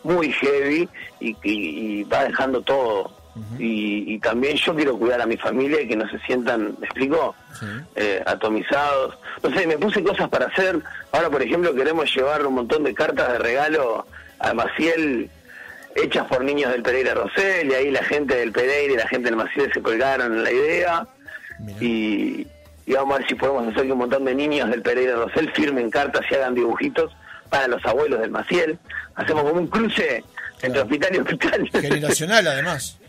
muy 0.03 0.31
heavy 0.31 0.87
y, 1.19 1.31
y- 1.43 1.99
y 1.99 2.03
va 2.05 2.23
dejando 2.23 2.61
todo. 2.61 3.11
Y, 3.59 4.13
y 4.13 4.19
también 4.19 4.55
yo 4.55 4.73
quiero 4.75 4.97
cuidar 4.97 5.21
a 5.21 5.25
mi 5.25 5.35
familia 5.37 5.81
y 5.81 5.87
que 5.87 5.95
no 5.95 6.09
se 6.09 6.19
sientan, 6.19 6.75
¿me 6.79 6.85
explico? 6.85 7.35
Sí. 7.59 7.65
eh, 7.95 8.23
atomizados. 8.25 9.17
No 9.43 9.49
sé, 9.53 9.67
me 9.67 9.77
puse 9.77 10.03
cosas 10.03 10.29
para 10.29 10.45
hacer. 10.47 10.79
Ahora, 11.11 11.29
por 11.29 11.41
ejemplo, 11.41 11.73
queremos 11.75 12.13
llevar 12.15 12.45
un 12.45 12.55
montón 12.55 12.83
de 12.83 12.93
cartas 12.93 13.31
de 13.33 13.39
regalo 13.39 14.05
a 14.39 14.53
Maciel 14.53 15.29
hechas 15.95 16.25
por 16.27 16.43
niños 16.43 16.71
del 16.71 16.83
Pereira 16.83 17.13
Rosell, 17.13 17.69
y 17.69 17.73
ahí 17.73 17.91
la 17.91 18.03
gente 18.03 18.35
del 18.35 18.51
Pereira 18.51 18.93
y 18.93 18.97
la 18.97 19.07
gente 19.07 19.29
del 19.29 19.37
Maciel 19.37 19.71
se 19.73 19.81
colgaron 19.81 20.33
en 20.33 20.43
la 20.43 20.51
idea. 20.51 21.07
Mirá. 21.59 21.77
Y, 21.81 22.47
y 22.85 22.93
vamos 22.93 23.15
a 23.15 23.19
ver 23.19 23.27
si 23.27 23.35
podemos 23.35 23.67
hacer 23.67 23.85
que 23.85 23.91
un 23.93 23.99
montón 23.99 24.25
de 24.25 24.35
niños 24.35 24.69
del 24.69 24.81
Pereira 24.81 25.15
Rosell 25.15 25.51
firmen 25.53 25.89
cartas 25.89 26.21
y 26.29 26.35
hagan 26.35 26.53
dibujitos 26.53 27.15
para 27.49 27.67
los 27.67 27.83
abuelos 27.85 28.19
del 28.19 28.31
Maciel. 28.31 28.77
Hacemos 29.15 29.43
como 29.43 29.59
un 29.59 29.67
cruce 29.67 30.23
entre 30.61 30.81
hospital 30.81 31.15
y 31.15 31.19
hospital. 31.19 31.69
Generacional, 31.71 32.47
además. 32.47 32.97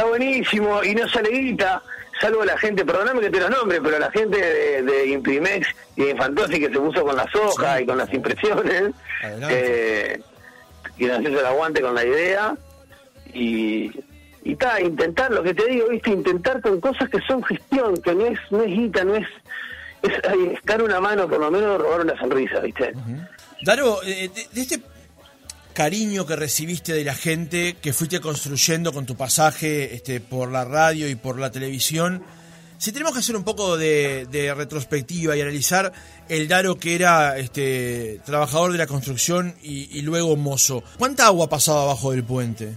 Está 0.00 0.08
buenísimo 0.08 0.82
y 0.82 0.94
no 0.94 1.06
sale 1.10 1.28
guita, 1.28 1.82
salvo 2.22 2.42
la 2.42 2.56
gente, 2.56 2.86
perdóname 2.86 3.20
que 3.20 3.28
te 3.28 3.38
los 3.38 3.50
nombre, 3.50 3.82
pero 3.82 3.98
la 3.98 4.10
gente 4.10 4.38
de, 4.40 4.82
de 4.82 5.06
Imprimex 5.08 5.68
y 5.94 6.04
de 6.04 6.10
Infantosi 6.12 6.58
que 6.58 6.70
se 6.70 6.78
puso 6.78 7.04
con 7.04 7.14
las 7.14 7.34
hojas 7.34 7.76
Sí, 7.76 7.82
y 7.82 7.86
con 7.86 7.98
las 7.98 8.14
impresiones, 8.14 8.94
eh, 9.22 10.18
y 10.96 11.04
nos 11.04 11.20
hizo 11.20 11.38
el 11.38 11.44
aguante 11.44 11.82
con 11.82 11.94
la 11.94 12.02
idea 12.02 12.56
y 13.34 13.92
y 14.42 14.56
ta, 14.56 14.80
intentar 14.80 15.32
lo 15.32 15.42
que 15.42 15.52
te 15.52 15.66
digo, 15.66 15.88
viste, 15.88 16.08
intentar 16.08 16.62
con 16.62 16.80
cosas 16.80 17.10
que 17.10 17.20
son 17.28 17.44
gestión, 17.44 18.00
que 18.00 18.14
no 18.14 18.24
es, 18.24 18.38
no 18.50 18.62
es 18.62 18.68
guita, 18.68 19.04
no 19.04 19.16
es, 19.16 19.26
es, 20.00 20.12
ay, 20.26 20.54
es 20.54 20.64
dar 20.64 20.82
una 20.82 20.98
mano, 20.98 21.28
por 21.28 21.40
lo 21.40 21.50
menos 21.50 21.78
robar 21.78 22.00
una 22.00 22.18
sonrisa, 22.18 22.60
viste. 22.60 22.94
Daro, 23.66 24.02
eh, 24.02 24.30
de, 24.34 24.46
de 24.50 24.60
este 24.62 24.80
cariño 25.72 26.26
que 26.26 26.36
recibiste 26.36 26.92
de 26.92 27.04
la 27.04 27.14
gente 27.14 27.76
que 27.80 27.92
fuiste 27.92 28.20
construyendo 28.20 28.92
con 28.92 29.06
tu 29.06 29.16
pasaje 29.16 29.94
este, 29.94 30.20
por 30.20 30.50
la 30.50 30.64
radio 30.64 31.08
y 31.08 31.14
por 31.14 31.38
la 31.38 31.50
televisión, 31.50 32.22
si 32.78 32.92
tenemos 32.92 33.12
que 33.12 33.18
hacer 33.18 33.36
un 33.36 33.44
poco 33.44 33.76
de, 33.76 34.26
de 34.30 34.54
retrospectiva 34.54 35.36
y 35.36 35.42
analizar 35.42 35.92
el 36.28 36.48
Daro 36.48 36.78
que 36.78 36.94
era 36.94 37.36
este, 37.38 38.20
trabajador 38.24 38.72
de 38.72 38.78
la 38.78 38.86
construcción 38.86 39.54
y, 39.62 39.98
y 39.98 40.02
luego 40.02 40.36
mozo, 40.36 40.82
¿cuánta 40.98 41.26
agua 41.26 41.48
pasaba 41.48 41.82
abajo 41.82 42.12
del 42.12 42.24
puente? 42.24 42.74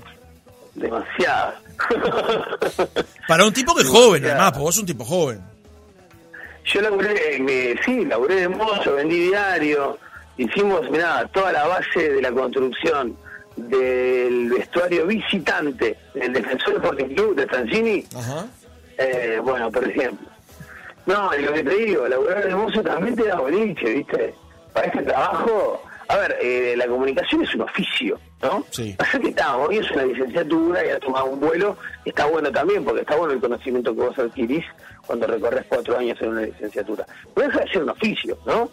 Demasiado. 0.75 1.53
Para 3.27 3.45
un 3.45 3.53
tipo 3.53 3.75
que 3.75 3.83
es 3.83 3.87
joven, 3.87 4.25
además, 4.25 4.51
porque 4.51 4.63
vos 4.63 4.75
sos 4.75 4.81
un 4.81 4.87
tipo 4.87 5.05
joven. 5.05 5.41
Yo 6.65 6.81
laburé, 6.81 7.13
eh, 7.37 7.75
sí, 7.83 8.05
laburé 8.05 8.35
de 8.35 8.49
mozo, 8.49 8.95
vendí 8.95 9.27
diario, 9.27 9.97
hicimos, 10.37 10.89
mirá, 10.89 11.27
toda 11.33 11.51
la 11.51 11.67
base 11.67 12.09
de 12.09 12.21
la 12.21 12.31
construcción 12.31 13.15
del 13.55 14.49
vestuario 14.49 15.05
visitante 15.05 15.97
del 16.15 16.33
Defensor 16.33 16.75
Sporting 16.75 17.15
Club 17.15 17.35
de 17.35 17.47
Francini, 17.47 18.05
Ajá. 18.15 18.45
eh, 18.97 19.39
bueno, 19.43 19.71
por 19.71 19.87
ejemplo. 19.87 20.27
No, 21.05 21.31
lo 21.35 21.53
que 21.53 21.63
te 21.63 21.75
digo, 21.75 22.07
laburar 22.07 22.45
de 22.47 22.55
mozo 22.55 22.81
también 22.81 23.15
te 23.15 23.27
da 23.27 23.35
boliche, 23.35 23.93
¿viste? 23.93 24.33
Para 24.73 24.87
este 24.87 25.03
trabajo, 25.03 25.83
a 26.07 26.17
ver, 26.17 26.37
eh, 26.41 26.75
la 26.77 26.87
comunicación 26.87 27.43
es 27.43 27.53
un 27.55 27.61
oficio, 27.61 28.19
¿no? 28.41 28.65
Sí. 28.71 28.95
Así 28.97 29.19
que 29.19 29.27
está, 29.29 29.57
hoy 29.57 29.77
es 29.77 29.91
una 29.91 30.05
licenciatura 30.05 30.85
y 30.85 30.89
has 30.89 30.99
tomado 31.01 31.25
un 31.25 31.39
vuelo, 31.41 31.77
está 32.05 32.25
bueno 32.25 32.51
también, 32.51 32.83
porque 32.85 33.01
está 33.01 33.17
bueno 33.17 33.33
el 33.33 33.41
conocimiento 33.41 33.93
que 33.93 34.01
vos 34.01 34.17
adquirís 34.17 34.65
cuando 35.05 35.27
recorres 35.27 35.65
cuatro 35.67 35.97
años 35.97 36.17
en 36.21 36.29
una 36.29 36.41
licenciatura. 36.41 37.05
Deja 37.35 37.59
de 37.59 37.67
ser 37.69 37.83
un 37.83 37.89
oficio, 37.89 38.37
¿no? 38.45 38.71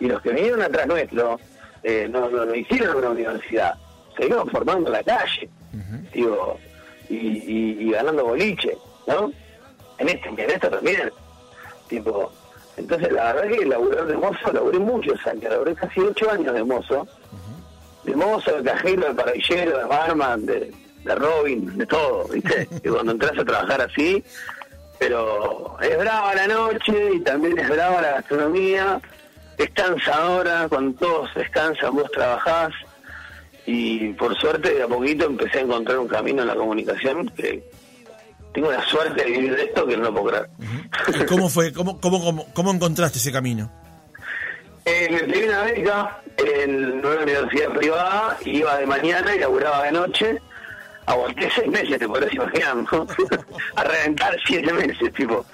Y 0.00 0.06
los 0.06 0.20
que 0.22 0.30
vinieron 0.30 0.62
atrás 0.62 0.86
nuestro, 0.86 1.38
eh, 1.82 2.08
no, 2.10 2.28
no, 2.28 2.44
no 2.44 2.54
hicieron 2.54 2.96
una 2.96 3.10
universidad, 3.10 3.74
se 4.16 4.26
iban 4.26 4.48
formando 4.48 4.88
en 4.88 4.92
la 4.92 5.02
calle, 5.02 5.48
digo, 6.12 6.58
y, 7.08 7.14
y, 7.14 7.76
y 7.80 7.90
ganando 7.90 8.24
boliche, 8.24 8.76
¿no? 9.06 9.32
En 9.98 10.08
este, 10.08 10.28
en 10.28 10.50
esta 10.50 10.70
también, 10.70 11.10
tipo, 11.88 12.32
entonces 12.76 13.12
la 13.12 13.32
verdad 13.32 13.58
que 13.58 13.66
laburar 13.66 14.06
de 14.06 14.16
mozo, 14.16 14.52
laburé 14.52 14.78
muchos 14.78 15.26
años, 15.26 15.44
laburé 15.44 15.74
casi 15.74 16.00
ocho 16.00 16.30
años 16.30 16.54
de 16.54 16.64
mozo, 16.64 17.06
de 18.04 18.16
mozo, 18.16 18.56
de 18.56 18.70
cajero, 18.70 19.08
de 19.08 19.14
parrillero, 19.14 19.78
de 19.78 19.84
barman, 19.84 20.46
de, 20.46 20.72
de 21.04 21.14
Robin, 21.14 21.76
de 21.76 21.86
todo, 21.86 22.26
¿viste? 22.28 22.68
Y 22.84 22.88
cuando 22.88 23.12
entras 23.12 23.38
a 23.38 23.44
trabajar 23.44 23.82
así, 23.82 24.24
pero 24.98 25.76
es 25.80 25.98
brava 25.98 26.34
la 26.34 26.46
noche 26.46 27.10
y 27.14 27.20
también 27.20 27.58
es 27.58 27.68
brava 27.68 28.00
la 28.00 28.10
gastronomía, 28.12 29.00
es 29.64 29.70
cansadora, 29.70 30.68
cuando 30.68 30.98
todos 30.98 31.34
descansan 31.34 31.94
vos 31.94 32.10
trabajás 32.12 32.72
y 33.66 34.12
por 34.14 34.36
suerte 34.38 34.74
de 34.74 34.82
a 34.82 34.88
poquito 34.88 35.26
empecé 35.26 35.58
a 35.58 35.62
encontrar 35.62 35.98
un 35.98 36.08
camino 36.08 36.42
en 36.42 36.48
la 36.48 36.54
comunicación 36.54 37.28
que 37.36 37.62
tengo 38.52 38.70
la 38.70 38.84
suerte 38.86 39.22
de 39.24 39.30
vivir 39.30 39.56
de 39.56 39.62
esto 39.64 39.86
que 39.86 39.96
no 39.96 40.04
lo 40.04 40.14
puedo 40.14 40.26
creer. 40.26 40.48
¿Y 41.22 41.26
cómo 41.26 41.48
fue? 41.48 41.72
¿Cómo, 41.72 42.00
cómo, 42.00 42.20
cómo, 42.22 42.46
cómo 42.52 42.72
encontraste 42.72 43.18
ese 43.18 43.30
camino? 43.30 43.70
Eh, 44.84 45.08
me 45.10 45.20
pedí 45.20 45.44
una 45.44 45.62
beca 45.62 46.22
en 46.38 47.04
una 47.04 47.22
universidad 47.22 47.68
privada, 47.70 48.38
iba 48.44 48.78
de 48.78 48.86
mañana 48.86 49.34
y 49.34 49.38
laburaba 49.38 49.84
de 49.84 49.92
noche. 49.92 50.40
Aguanté 51.06 51.50
seis 51.54 51.68
meses, 51.68 51.98
te 51.98 52.08
podrás 52.08 52.32
imaginar, 52.32 52.76
¿no? 52.76 53.06
a 53.76 53.84
reventar 53.84 54.36
siete 54.46 54.72
meses, 54.72 55.12
tipo. 55.12 55.44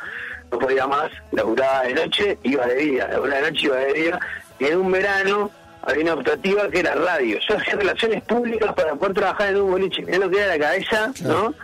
No 0.50 0.58
podía 0.58 0.86
más, 0.86 1.10
laburaba 1.32 1.82
de 1.82 1.94
noche, 1.94 2.38
iba 2.42 2.66
de 2.66 2.76
día, 2.76 3.08
laburaba 3.08 3.42
de 3.42 3.50
noche, 3.50 3.66
iba 3.66 3.76
de 3.76 3.92
día. 3.92 4.20
Y 4.58 4.64
en 4.66 4.78
un 4.78 4.92
verano 4.92 5.50
había 5.82 6.02
una 6.04 6.14
optativa 6.14 6.68
que 6.68 6.80
era 6.80 6.94
radio. 6.94 7.38
Yo 7.48 7.56
hacía 7.56 7.74
relaciones 7.74 8.22
públicas 8.24 8.72
para 8.74 8.94
poder 8.94 9.14
trabajar 9.14 9.48
en 9.48 9.60
un 9.60 9.70
boliche. 9.70 10.02
Mirá 10.02 10.18
lo 10.18 10.30
que 10.30 10.38
era 10.38 10.46
la 10.46 10.58
cabeza, 10.58 11.12
¿no? 11.22 11.54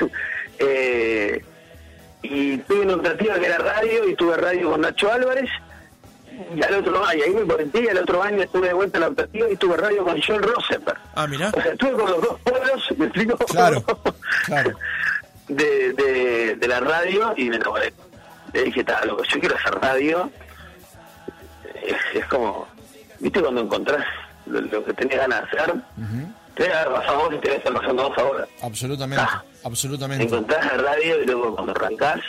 eh, 0.58 1.42
y 2.22 2.58
tuve 2.58 2.80
una 2.80 2.94
optativa 2.94 3.38
que 3.38 3.46
era 3.46 3.58
radio 3.58 4.08
y 4.08 4.14
tuve 4.14 4.36
radio 4.36 4.72
con 4.72 4.80
Nacho 4.80 5.12
Álvarez 5.12 5.50
y 6.54 6.62
al 6.62 6.74
otro 6.74 7.04
año, 7.04 7.24
ahí 7.24 7.30
me 7.34 7.46
conecté 7.46 7.82
y 7.82 7.88
al 7.88 7.98
otro 7.98 8.22
año 8.22 8.42
estuve 8.42 8.68
de 8.68 8.74
vuelta 8.74 8.98
en 8.98 9.00
la 9.02 9.08
optativa 9.08 9.50
y 9.50 9.56
tuve 9.56 9.76
radio 9.76 10.04
con 10.04 10.20
John 10.22 10.42
Rosenberg. 10.42 10.98
Ah, 11.14 11.26
mira. 11.26 11.50
O 11.52 11.60
sea, 11.60 11.72
estuve 11.72 11.92
con 11.92 12.10
los 12.10 12.20
dos 12.22 12.40
pueblos, 12.40 12.88
¿me 12.96 13.06
explico? 13.06 13.36
Claro, 13.46 13.84
claro. 14.46 14.76
De, 15.48 15.92
de, 15.94 16.56
de 16.56 16.68
la 16.68 16.80
radio 16.80 17.32
y 17.36 17.48
me 17.48 17.56
enamoré. 17.56 17.92
Le 18.52 18.64
dije, 18.64 18.84
tal, 18.84 19.08
yo 19.08 19.40
quiero 19.40 19.56
hacer 19.56 19.74
radio. 19.80 20.30
Es, 21.84 21.96
es 22.14 22.26
como, 22.26 22.66
¿viste 23.20 23.40
cuando 23.40 23.60
encontrás 23.62 24.04
lo, 24.46 24.60
lo 24.60 24.84
que 24.84 24.92
tenés 24.94 25.18
ganas 25.18 25.50
de 25.50 25.58
hacer? 25.60 25.74
Te 26.54 26.62
debe 26.64 26.74
haber 26.74 26.92
pasado 26.94 27.18
vos 27.18 27.34
y 27.34 27.38
te 27.38 27.48
debe 27.48 27.56
estar 27.58 27.72
pasando 27.72 28.08
vos 28.08 28.18
ahora. 28.18 28.46
Absolutamente, 28.62 29.24
Ah. 29.26 29.44
absolutamente. 29.64 30.24
Encontrás 30.24 30.64
la 30.66 30.82
radio 30.82 31.22
y 31.22 31.26
luego 31.26 31.54
cuando 31.54 31.72
arrancás 31.72 32.20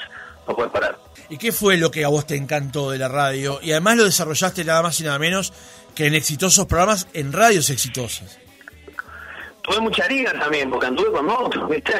no 0.47 0.55
puedes 0.55 0.71
parar. 0.71 0.97
¿Y 1.29 1.38
qué 1.38 1.51
fue 1.51 1.77
lo 1.77 1.91
que 1.91 2.05
a 2.05 2.08
vos 2.10 2.25
te 2.25 2.36
encantó 2.36 2.91
de 2.91 2.97
la 2.99 3.08
radio? 3.08 3.60
Y 3.62 3.71
además 3.71 3.97
lo 3.97 4.03
desarrollaste 4.05 4.63
nada 4.65 4.82
más 4.82 4.99
y 4.99 5.03
nada 5.03 5.19
menos 5.19 5.53
que 5.95 6.08
en 6.08 6.15
exitosos 6.15 6.65
programas 6.67 7.08
en 7.13 7.34
radios 7.34 7.69
exitosas. 7.69 8.39
Tuve 9.69 9.82
mucha 9.82 10.08
liga 10.08 10.34
también, 10.34 10.69
porque 10.69 10.88
anduve 10.88 11.12
con 11.12 11.29
otros, 11.29 11.69
¿viste? 11.69 11.93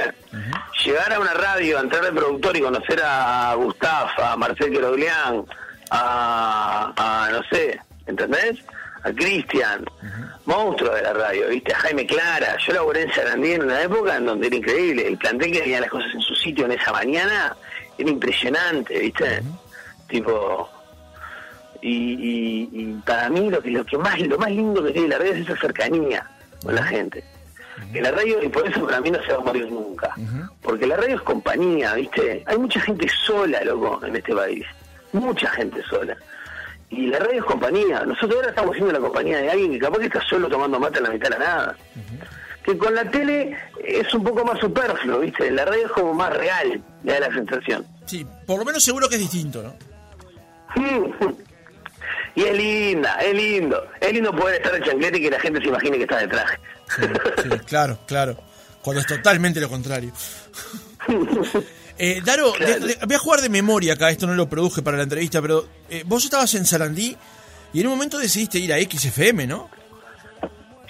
Llegar 0.84 1.14
a 1.14 1.20
una 1.20 1.34
radio, 1.34 1.80
entrar 1.80 2.04
de 2.04 2.12
productor 2.12 2.58
y 2.58 2.62
conocer 2.62 3.00
a 3.04 3.54
Gustav, 3.56 4.10
a 4.18 4.36
Marcel 4.36 4.72
Queroglián, 4.72 5.46
a, 5.92 6.94
a, 6.96 7.32
no 7.32 7.44
sé, 7.52 7.80
¿entendés? 8.08 8.58
A 9.04 9.12
Cristian, 9.12 9.86
monstruos 10.46 10.96
de 10.96 11.04
la 11.04 11.14
radio, 11.14 11.48
¿viste? 11.50 11.74
A 11.74 11.80
Jaime 11.80 12.06
Clara. 12.06 12.58
Yo 12.66 12.74
laboré 12.74 13.04
en 13.04 13.14
Sarandí 13.14 13.52
en 13.54 13.64
una 13.64 13.82
época 13.82 14.18
en 14.18 14.26
donde 14.26 14.48
era 14.48 14.56
increíble. 14.56 15.08
El 15.08 15.18
plantel 15.18 15.52
que 15.52 15.62
tenía 15.62 15.82
las 15.82 15.90
cosas 15.90 16.12
en 16.14 16.22
su 16.22 16.36
sitio 16.36 16.66
en 16.66 16.72
esa 16.72 16.92
mañana 16.92 17.56
era 17.98 18.10
impresionante, 18.10 18.98
¿viste? 19.00 19.44
Tipo... 20.08 20.70
Y, 21.82 21.88
y, 21.88 22.70
y 22.74 23.02
para 23.06 23.30
mí 23.30 23.50
lo 23.50 23.62
que 23.62 23.70
lo 23.72 23.86
que 23.86 23.98
más 23.98 24.20
lo 24.20 24.38
más 24.38 24.52
lindo 24.52 24.84
que 24.84 24.92
tiene 24.92 25.08
la 25.08 25.18
radio 25.18 25.32
es 25.32 25.40
esa 25.40 25.56
cercanía 25.56 26.30
con 26.62 26.76
la 26.76 26.84
gente 26.84 27.24
que 27.92 28.02
la 28.02 28.12
radio, 28.12 28.44
y 28.44 28.50
por 28.50 28.68
eso 28.68 28.86
para 28.86 29.02
mí 29.02 29.12
no 29.12 29.22
se 29.24 29.32
va 29.34 29.40
a 29.40 29.44
morir 29.44 29.72
nunca. 29.72 30.14
Porque 30.62 30.86
la 30.86 30.98
radio 30.98 31.16
es 31.16 31.22
compañía, 31.22 31.94
¿viste? 31.96 32.44
Hay 32.46 32.58
mucha 32.58 32.80
gente 32.82 33.08
sola, 33.26 33.64
loco, 33.64 34.06
en 34.06 34.16
este 34.16 34.36
país. 34.36 34.66
Mucha 35.12 35.50
gente 35.52 35.82
sola. 35.90 36.16
Y 36.90 37.08
la 37.08 37.20
radio 37.20 37.40
es 37.40 37.46
compañía. 37.46 38.04
Nosotros 38.06 38.36
ahora 38.36 38.50
estamos 38.50 38.76
siendo 38.76 38.94
la 38.94 39.00
compañía 39.00 39.38
de 39.40 39.50
alguien 39.50 39.72
que 39.72 39.80
capaz 39.80 40.00
que 40.00 40.06
está 40.06 40.22
solo 40.22 40.48
tomando 40.48 40.80
mate 40.80 40.98
en 40.98 41.04
la 41.04 41.10
mitad 41.12 41.30
de 41.30 41.40
la 41.40 41.46
nada. 41.46 41.78
Que 42.64 42.78
con 42.78 42.94
la 42.94 43.10
tele 43.10 43.58
es 43.84 44.14
un 44.14 44.24
poco 44.24 44.44
más 44.44 44.60
superfluo, 44.60 45.20
¿viste? 45.20 45.50
La 45.52 45.66
radio 45.66 45.86
es 45.86 45.92
como 45.92 46.14
más 46.14 46.36
real, 46.36 46.82
me 47.04 47.14
da 47.14 47.22
la 47.22 47.34
sensación. 47.34 47.86
Sí, 48.06 48.26
por 48.46 48.60
lo 48.60 48.66
menos 48.66 48.84
seguro 48.84 49.08
que 49.08 49.16
es 49.16 49.22
distinto, 49.22 49.64
¿no? 49.64 49.74
Y 52.36 52.44
es 52.44 52.58
linda, 52.58 53.16
es 53.22 53.34
lindo. 53.34 53.84
Es 54.00 54.14
lindo 54.14 54.32
poder 54.36 54.56
estar 54.56 54.76
en 54.76 54.84
chanclete 54.84 55.18
y 55.18 55.22
que 55.24 55.30
la 55.32 55.40
gente 55.40 55.60
se 55.62 55.68
imagine 55.68 55.98
que 55.98 56.04
está 56.04 56.18
de 56.20 56.28
traje. 56.28 56.58
Sí, 56.96 57.04
sí, 57.44 57.50
claro, 57.66 58.00
claro. 58.08 58.38
Cuando 58.82 59.02
es 59.02 59.08
totalmente 59.08 59.60
lo 59.60 59.70
contrario. 59.70 60.12
Eh, 62.02 62.22
Daro, 62.24 62.54
Claro. 62.54 62.80
de- 62.80 62.96
de- 62.96 63.06
voy 63.06 63.16
a 63.16 63.20
jugar 63.20 63.42
de 63.42 63.50
memoria 63.50 63.94
acá, 63.96 64.10
esto 64.10 64.26
no 64.26 64.34
lo 64.34 64.48
produje 64.48 64.82
para 64.82 64.96
la 64.96 65.04
entrevista, 65.04 65.42
pero 65.42 65.68
eh, 65.90 66.04
vos 66.06 66.24
estabas 66.24 66.54
en 66.56 66.66
Sarandí 66.66 67.18
y 67.74 67.82
en 67.82 67.88
un 67.88 67.92
momento 67.94 68.18
decidiste 68.18 68.58
ir 68.58 68.72
a 68.72 68.78
XFM, 68.80 69.46
¿no? 69.48 69.70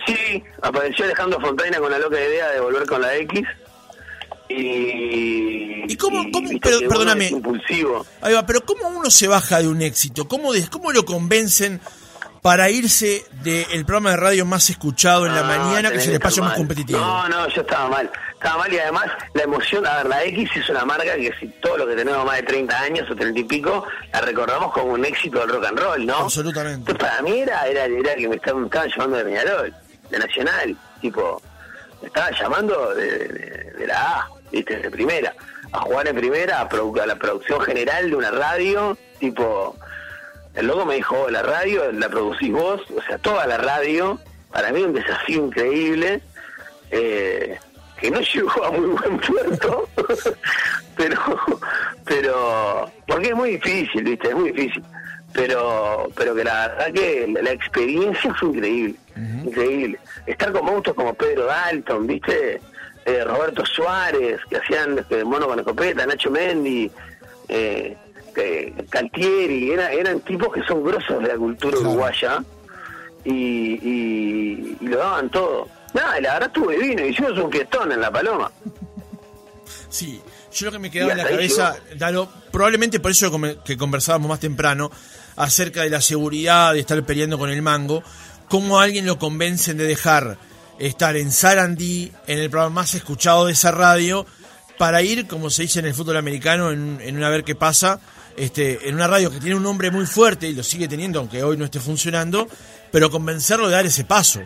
Sí, 0.05 0.43
apareció 0.61 1.05
Alejandro 1.05 1.39
Fontaina 1.41 1.79
con 1.79 1.89
la 1.89 1.97
loca 1.97 2.15
idea 2.19 2.49
de 2.51 2.59
volver 2.59 2.85
con 2.85 3.01
la 3.01 3.15
X. 3.15 3.41
Y. 4.49 5.91
¿Y 5.91 5.95
cómo- 5.97 6.23
cómo- 6.31 6.49
viste 6.49 6.59
pero- 6.69 6.79
perdóname. 6.89 7.31
Ahí 8.21 8.33
va, 8.33 8.45
pero 8.45 8.61
¿cómo 8.65 8.87
uno 8.89 9.09
se 9.09 9.27
baja 9.27 9.61
de 9.61 9.67
un 9.67 9.81
éxito? 9.81 10.27
¿Cómo, 10.27 10.53
de- 10.53 10.67
cómo 10.69 10.91
lo 10.91 11.05
convencen 11.05 11.79
para 12.41 12.69
irse 12.69 13.25
del 13.43 13.85
programa 13.85 14.11
de 14.11 14.17
radio 14.17 14.45
más 14.45 14.69
escuchado 14.69 15.25
en 15.25 15.35
la 15.35 15.41
No, 15.41 15.47
mañana, 15.47 15.89
que 15.91 15.97
es 15.97 16.07
el 16.07 16.13
espacio 16.13 16.43
más 16.43 16.53
competitivo? 16.55 16.99
No, 16.99 17.27
no, 17.27 17.47
yo 17.49 17.61
estaba 17.61 17.89
mal. 17.89 18.09
Estaba 18.33 18.59
mal 18.59 18.73
y 18.73 18.79
además 18.79 19.05
la 19.33 19.43
emoción. 19.43 19.85
A 19.85 19.97
ver, 19.97 20.07
la 20.07 20.23
X 20.23 20.49
es 20.55 20.69
una 20.69 20.85
marca 20.85 21.15
que 21.15 21.33
si 21.39 21.47
todos 21.61 21.77
los 21.79 21.87
que 21.89 21.95
tenemos 21.95 22.25
más 22.25 22.37
de 22.37 22.43
30 22.43 22.79
años 22.79 23.09
o 23.11 23.15
30 23.15 23.39
y 23.39 23.43
pico 23.43 23.85
la 24.13 24.21
recordamos 24.21 24.71
como 24.73 24.93
un 24.93 25.03
éxito 25.05 25.39
del 25.39 25.49
rock 25.49 25.65
and 25.65 25.79
roll, 25.79 26.05
¿no? 26.05 26.15
Absolutamente. 26.17 26.91
Entonces, 26.91 26.97
para 27.09 27.21
mí 27.21 27.39
era, 27.39 27.67
era, 27.67 27.85
era 27.85 28.15
que 28.15 28.27
me 28.29 28.35
estaban, 28.37 28.61
me 28.61 28.67
estaban 28.67 28.89
llamando 28.89 29.17
de 29.17 29.23
Peñarol, 29.25 29.73
de 30.09 30.19
Nacional. 30.19 30.77
Tipo, 31.01 31.41
me 32.01 32.07
estaban 32.07 32.33
llamando 32.39 32.95
de, 32.95 33.05
de- 33.27 33.73
de 33.79 33.87
la 33.87 33.99
A, 34.19 34.29
¿viste? 34.51 34.77
De 34.77 34.89
primera. 34.91 35.33
A 35.71 35.79
jugar 35.81 36.07
en 36.07 36.15
primera, 36.15 36.61
a, 36.61 36.69
produ- 36.69 36.99
a 37.01 37.05
la 37.05 37.15
producción 37.15 37.61
general 37.61 38.09
de 38.09 38.15
una 38.15 38.31
radio, 38.31 38.97
tipo. 39.19 39.75
El 40.55 40.65
loco 40.67 40.83
me 40.85 40.95
dijo, 40.95 41.15
"Oh, 41.15 41.29
la 41.29 41.43
radio 41.43 41.91
la 41.91 42.09
producís 42.09 42.51
vos, 42.51 42.81
o 42.95 43.01
sea, 43.03 43.17
toda 43.19 43.45
la 43.45 43.57
radio, 43.57 44.19
para 44.51 44.71
mí 44.71 44.81
un 44.81 44.93
desafío 44.93 45.45
increíble, 45.45 46.21
eh, 46.91 47.57
que 48.01 48.09
no 48.09 48.19
llegó 48.33 48.63
a 48.65 48.71
muy 48.71 48.87
buen 48.87 49.19
puerto, 49.19 49.87
pero, 50.97 51.19
pero, 52.05 52.91
porque 53.07 53.29
es 53.29 53.35
muy 53.35 53.51
difícil, 53.51 54.03
viste, 54.03 54.29
es 54.29 54.35
muy 54.35 54.51
difícil, 54.51 54.83
pero, 55.33 56.09
pero 56.15 56.33
que 56.35 56.43
la 56.43 56.67
verdad 56.67 56.93
que 56.93 57.27
la, 57.27 57.41
la 57.43 57.51
experiencia 57.51 58.33
fue 58.33 58.49
increíble, 58.49 58.95
increíble. 59.45 59.99
Estar 60.25 60.51
con 60.51 60.65
monstruos 60.65 60.95
como 60.95 61.13
Pedro 61.13 61.45
Dalton, 61.45 62.07
viste, 62.07 62.59
Eh, 63.05 63.23
Roberto 63.23 63.65
Suárez, 63.65 64.39
que 64.49 64.57
hacían 64.57 64.99
este, 64.99 65.23
Mono 65.23 65.47
con 65.47 65.57
escopeta, 65.59 66.05
Nacho 66.05 66.29
Mendy, 66.29 66.91
eh, 67.47 67.97
Caltieri, 68.89 69.71
era- 69.71 69.91
eran 69.91 70.19
tipos 70.21 70.53
que 70.53 70.61
son 70.63 70.83
grosos 70.83 71.21
de 71.21 71.27
la 71.29 71.35
cultura 71.35 71.73
Claro. 71.77 71.89
uruguaya 71.91 72.43
y, 73.25 73.31
y, 73.33 74.77
y 74.79 74.85
lo 74.87 74.97
daban 74.97 75.29
todo. 75.29 75.67
Nada, 75.93 76.19
la 76.21 76.33
verdad 76.33 76.47
estuve 76.55 76.77
divino, 76.77 77.05
hicimos 77.05 77.31
un 77.39 77.51
fiestón 77.51 77.91
en 77.91 77.99
La 78.01 78.11
Paloma. 78.11 78.51
Sí, 79.89 80.21
yo 80.53 80.67
lo 80.67 80.71
que 80.73 80.79
me 80.79 80.91
quedaba 80.91 81.11
en 81.13 81.17
la 81.17 81.27
cabeza, 81.27 81.75
probablemente 82.51 82.99
por 82.99 83.11
eso 83.11 83.31
que 83.65 83.77
conversábamos 83.77 84.29
más 84.29 84.39
temprano, 84.39 84.91
acerca 85.35 85.81
de 85.81 85.89
la 85.89 86.01
seguridad 86.01 86.73
de 86.73 86.79
estar 86.81 87.01
peleando 87.03 87.37
con 87.39 87.49
el 87.49 87.61
mango, 87.61 88.03
cómo 88.47 88.79
a 88.79 88.83
alguien 88.83 89.05
lo 89.05 89.17
convencen 89.17 89.77
de 89.77 89.85
dejar 89.85 90.37
estar 90.79 91.15
en 91.17 91.31
Sarandí, 91.31 92.11
en 92.25 92.39
el 92.39 92.49
programa 92.49 92.81
más 92.81 92.95
escuchado 92.95 93.45
de 93.45 93.53
esa 93.53 93.71
radio, 93.71 94.25
para 94.77 95.01
ir, 95.01 95.27
como 95.27 95.49
se 95.49 95.63
dice 95.63 95.79
en 95.79 95.85
el 95.85 95.93
fútbol 95.93 96.17
americano, 96.17 96.71
en, 96.71 96.99
en 97.01 97.17
una 97.17 97.29
ver 97.29 97.43
qué 97.43 97.53
pasa, 97.53 97.99
este, 98.37 98.87
en 98.87 98.95
una 98.95 99.07
radio 99.07 99.29
que 99.29 99.39
tiene 99.39 99.55
un 99.55 99.63
nombre 99.63 99.91
muy 99.91 100.05
fuerte 100.05 100.47
y 100.47 100.53
lo 100.53 100.63
sigue 100.63 100.87
teniendo, 100.87 101.19
aunque 101.19 101.43
hoy 101.43 101.57
no 101.57 101.65
esté 101.65 101.81
funcionando, 101.81 102.47
pero 102.91 103.11
convencerlo 103.11 103.67
de 103.67 103.73
dar 103.73 103.85
ese 103.85 104.05
paso. 104.05 104.39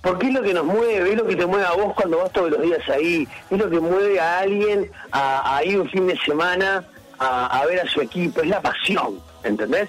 Porque 0.00 0.28
es 0.28 0.32
lo 0.32 0.42
que 0.42 0.54
nos 0.54 0.64
mueve, 0.64 1.12
es 1.12 1.16
lo 1.16 1.26
que 1.26 1.36
te 1.36 1.44
mueve 1.44 1.66
a 1.66 1.72
vos 1.72 1.94
cuando 1.94 2.18
vas 2.18 2.32
todos 2.32 2.50
los 2.50 2.62
días 2.62 2.80
ahí, 2.88 3.28
es 3.50 3.58
lo 3.58 3.68
que 3.68 3.80
mueve 3.80 4.18
a 4.18 4.40
alguien 4.40 4.90
a, 5.12 5.60
ir 5.64 5.78
un 5.78 5.88
fin 5.90 6.06
de 6.06 6.18
semana 6.18 6.84
a, 7.18 7.60
a 7.60 7.66
ver 7.66 7.80
a 7.80 7.86
su 7.86 8.00
equipo, 8.00 8.40
es 8.40 8.48
la 8.48 8.60
pasión, 8.60 9.20
¿entendés? 9.42 9.88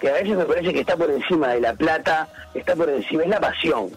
Que 0.00 0.08
a 0.08 0.14
veces 0.14 0.36
me 0.36 0.44
parece 0.44 0.72
que 0.72 0.80
está 0.80 0.96
por 0.96 1.10
encima 1.10 1.48
de 1.48 1.60
la 1.60 1.74
plata, 1.74 2.28
está 2.54 2.74
por 2.74 2.88
encima, 2.88 3.22
es 3.22 3.28
la 3.28 3.40
pasión. 3.40 3.90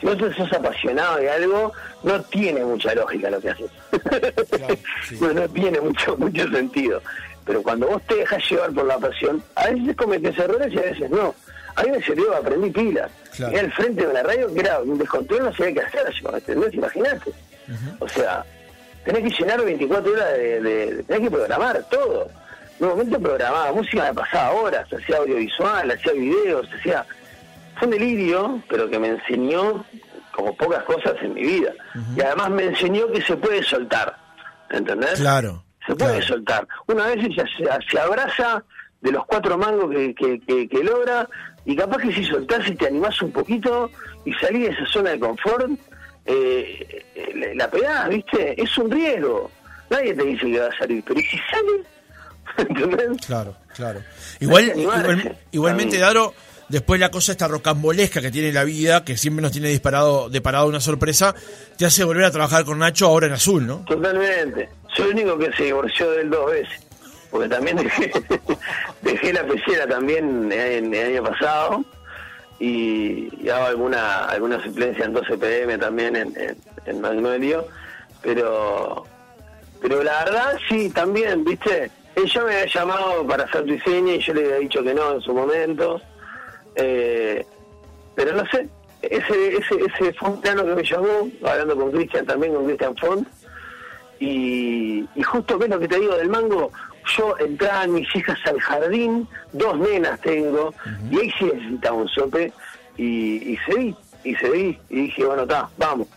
Si 0.00 0.06
vos 0.06 0.16
sos 0.36 0.52
apasionado 0.52 1.16
de 1.16 1.30
algo, 1.30 1.72
no 2.04 2.20
tiene 2.22 2.64
mucha 2.64 2.94
lógica 2.94 3.30
lo 3.30 3.40
que 3.40 3.50
haces. 3.50 3.70
sí. 5.08 5.18
no, 5.20 5.32
no 5.32 5.48
tiene 5.48 5.80
mucho, 5.80 6.16
mucho 6.16 6.48
sentido. 6.50 7.02
Pero 7.44 7.62
cuando 7.62 7.86
vos 7.88 8.02
te 8.06 8.14
dejas 8.16 8.42
llevar 8.50 8.70
por 8.72 8.84
la 8.84 8.98
pasión, 8.98 9.42
a 9.54 9.68
veces 9.70 9.96
cometes 9.96 10.38
errores 10.38 10.72
y 10.72 10.78
a 10.78 10.82
veces 10.82 11.10
no. 11.10 11.34
A 11.76 11.82
mí 11.82 11.90
me 11.90 12.02
sirvió, 12.02 12.34
aprendí 12.36 12.70
pilas. 12.70 13.10
Claro. 13.36 13.54
Y 13.54 13.58
al 13.58 13.72
frente 13.72 14.06
de 14.06 14.12
la 14.12 14.22
radio, 14.22 14.52
que 14.52 14.60
era 14.60 14.80
un 14.80 14.98
descontrol, 14.98 15.44
no 15.44 15.54
sabía 15.54 15.74
qué 15.74 15.80
hacer, 15.80 16.12
yo, 16.22 16.36
¿entendés? 16.36 16.74
Imagínate. 16.74 17.30
O 18.00 18.08
sea, 18.08 18.44
tenés 19.04 19.22
que 19.32 19.42
llenar 19.42 19.64
24 19.64 20.12
horas 20.12 20.32
de, 20.34 20.60
de- 20.60 20.94
de- 20.96 21.02
Tenés 21.04 21.22
que 21.22 21.30
programar 21.36 21.82
todo. 21.90 22.28
En 22.78 22.84
un 22.86 22.90
momento 22.92 23.20
programaba 23.20 23.72
música, 23.72 24.04
me 24.04 24.14
pasaba 24.14 24.52
horas, 24.52 24.86
hacía 24.92 25.16
audiovisual, 25.16 25.90
hacía 25.90 26.12
videos, 26.12 26.68
hacía... 26.78 27.04
Fue 27.78 27.88
un 27.88 27.90
delirio, 27.90 28.62
pero 28.68 28.88
que 28.88 28.98
me 28.98 29.08
enseñó 29.08 29.84
como 30.32 30.56
pocas 30.56 30.84
cosas 30.84 31.14
en 31.22 31.34
mi 31.34 31.42
vida. 31.42 31.72
Y 32.16 32.20
además 32.20 32.50
me 32.50 32.64
enseñó 32.64 33.10
que 33.10 33.20
se 33.22 33.36
puede 33.36 33.62
soltar, 33.62 34.16
¿entendés? 34.70 35.14
Clade 35.14 35.52
Se 35.86 35.94
puede 35.94 36.18
claro. 36.18 36.26
soltar. 36.26 36.68
Una 36.86 37.06
vez 37.08 37.36
ya 37.36 37.44
se, 37.44 37.90
se 37.90 37.98
abraza 37.98 38.62
de 39.00 39.12
los 39.12 39.24
cuatro 39.26 39.56
mangos 39.58 39.90
que, 39.90 40.14
que, 40.14 40.68
que, 40.68 40.84
logra, 40.84 41.28
y 41.64 41.76
capaz 41.76 41.98
que 41.98 42.12
si 42.12 42.24
soltás 42.24 42.66
y 42.68 42.74
te 42.74 42.86
animás 42.86 43.20
un 43.22 43.32
poquito 43.32 43.90
y 44.24 44.32
salís 44.34 44.68
de 44.68 44.74
esa 44.74 44.86
zona 44.86 45.10
de 45.10 45.20
confort, 45.20 45.70
eh, 46.26 47.04
la 47.56 47.70
pegás, 47.70 48.08
¿viste? 48.08 48.60
Es 48.60 48.76
un 48.78 48.90
riesgo. 48.90 49.50
Nadie 49.90 50.14
te 50.14 50.24
dice 50.24 50.50
que 50.50 50.60
va 50.60 50.66
a 50.66 50.78
salir, 50.78 51.02
pero 51.06 51.20
si 51.20 51.38
sale? 51.50 51.82
¿Entendés? 52.68 53.26
Claro, 53.26 53.56
claro. 53.74 54.00
Igual, 54.40 54.72
igualmente, 55.52 55.98
Daro, 55.98 56.34
después 56.68 57.00
la 57.00 57.10
cosa 57.10 57.32
esta 57.32 57.48
rocambolesca 57.48 58.20
que 58.20 58.30
tiene 58.30 58.52
la 58.52 58.64
vida, 58.64 59.04
que 59.04 59.16
siempre 59.16 59.42
nos 59.42 59.52
tiene 59.52 59.68
disparado, 59.68 60.28
deparado 60.28 60.66
una 60.66 60.80
sorpresa, 60.80 61.34
te 61.76 61.86
hace 61.86 62.04
volver 62.04 62.24
a 62.24 62.30
trabajar 62.30 62.64
con 62.64 62.78
Nacho 62.78 63.06
ahora 63.06 63.26
en 63.26 63.32
azul, 63.32 63.66
¿no? 63.66 63.84
Totalmente. 63.86 64.68
Soy 64.94 65.06
el 65.06 65.12
único 65.14 65.38
que 65.38 65.52
se 65.52 65.64
divorció 65.64 66.10
de 66.10 66.22
él 66.22 66.30
dos 66.30 66.50
veces 66.50 66.88
porque 67.30 67.48
también 67.48 67.76
dejé, 67.82 68.10
dejé 69.02 69.32
la 69.32 69.44
pecera 69.44 69.86
también 69.86 70.50
en 70.52 70.94
el 70.94 71.06
año 71.14 71.22
pasado 71.24 71.84
y, 72.58 73.48
hago 73.48 73.66
alguna 73.66 74.24
alguna 74.24 74.62
suplencia 74.62 75.04
en 75.04 75.12
12 75.12 75.38
PM 75.38 75.78
también 75.78 76.16
en, 76.16 76.56
en, 76.86 77.00
Magnolia, 77.00 77.60
pero 78.22 79.06
pero 79.80 80.02
la 80.02 80.24
verdad 80.24 80.58
sí, 80.68 80.90
también, 80.90 81.44
viste, 81.44 81.90
ella 82.16 82.44
me 82.44 82.52
había 82.52 82.66
llamado 82.66 83.26
para 83.26 83.44
hacer 83.44 83.64
diseño 83.64 84.14
y 84.14 84.18
yo 84.18 84.34
le 84.34 84.44
había 84.44 84.56
dicho 84.56 84.82
que 84.82 84.92
no 84.92 85.14
en 85.14 85.20
su 85.20 85.32
momento, 85.32 86.00
eh, 86.78 87.44
pero 88.14 88.32
no 88.34 88.44
sé, 88.50 88.68
ese 89.02 89.56
ese 89.56 89.74
ese 89.84 90.12
fontano 90.14 90.64
que 90.64 90.74
me 90.74 90.84
llamó, 90.84 91.28
hablando 91.44 91.76
con 91.76 91.92
Cristian 91.92 92.24
también, 92.24 92.54
con 92.54 92.66
Cristian 92.66 92.96
Font, 92.96 93.28
y, 94.20 95.04
y 95.14 95.22
justo 95.22 95.58
ves 95.58 95.68
lo 95.68 95.78
que 95.78 95.88
te 95.88 95.98
digo 95.98 96.16
del 96.16 96.28
mango, 96.28 96.70
yo 97.16 97.36
entraban 97.38 97.92
mis 97.94 98.14
hijas 98.14 98.38
al 98.46 98.60
jardín, 98.60 99.28
dos 99.52 99.78
nenas 99.78 100.20
tengo, 100.20 100.72
y 101.10 101.18
ahí 101.18 101.32
sí 101.38 101.44
necesitaba 101.44 101.96
un 101.96 102.08
sope, 102.08 102.52
y, 102.96 103.52
y 103.52 103.58
seguí, 103.66 103.94
y 104.24 104.34
seguí, 104.36 104.78
y 104.88 105.02
dije, 105.02 105.24
bueno, 105.24 105.42
está, 105.42 105.68
vamos, 105.76 106.08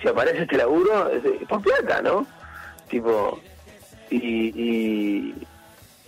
si 0.00 0.08
aparece 0.08 0.42
este 0.42 0.56
laburo, 0.56 1.10
es 1.10 1.22
por 1.48 1.62
plata, 1.62 2.02
¿no? 2.02 2.26
Tipo, 2.88 3.40
y, 4.10 4.16
y, 4.16 5.34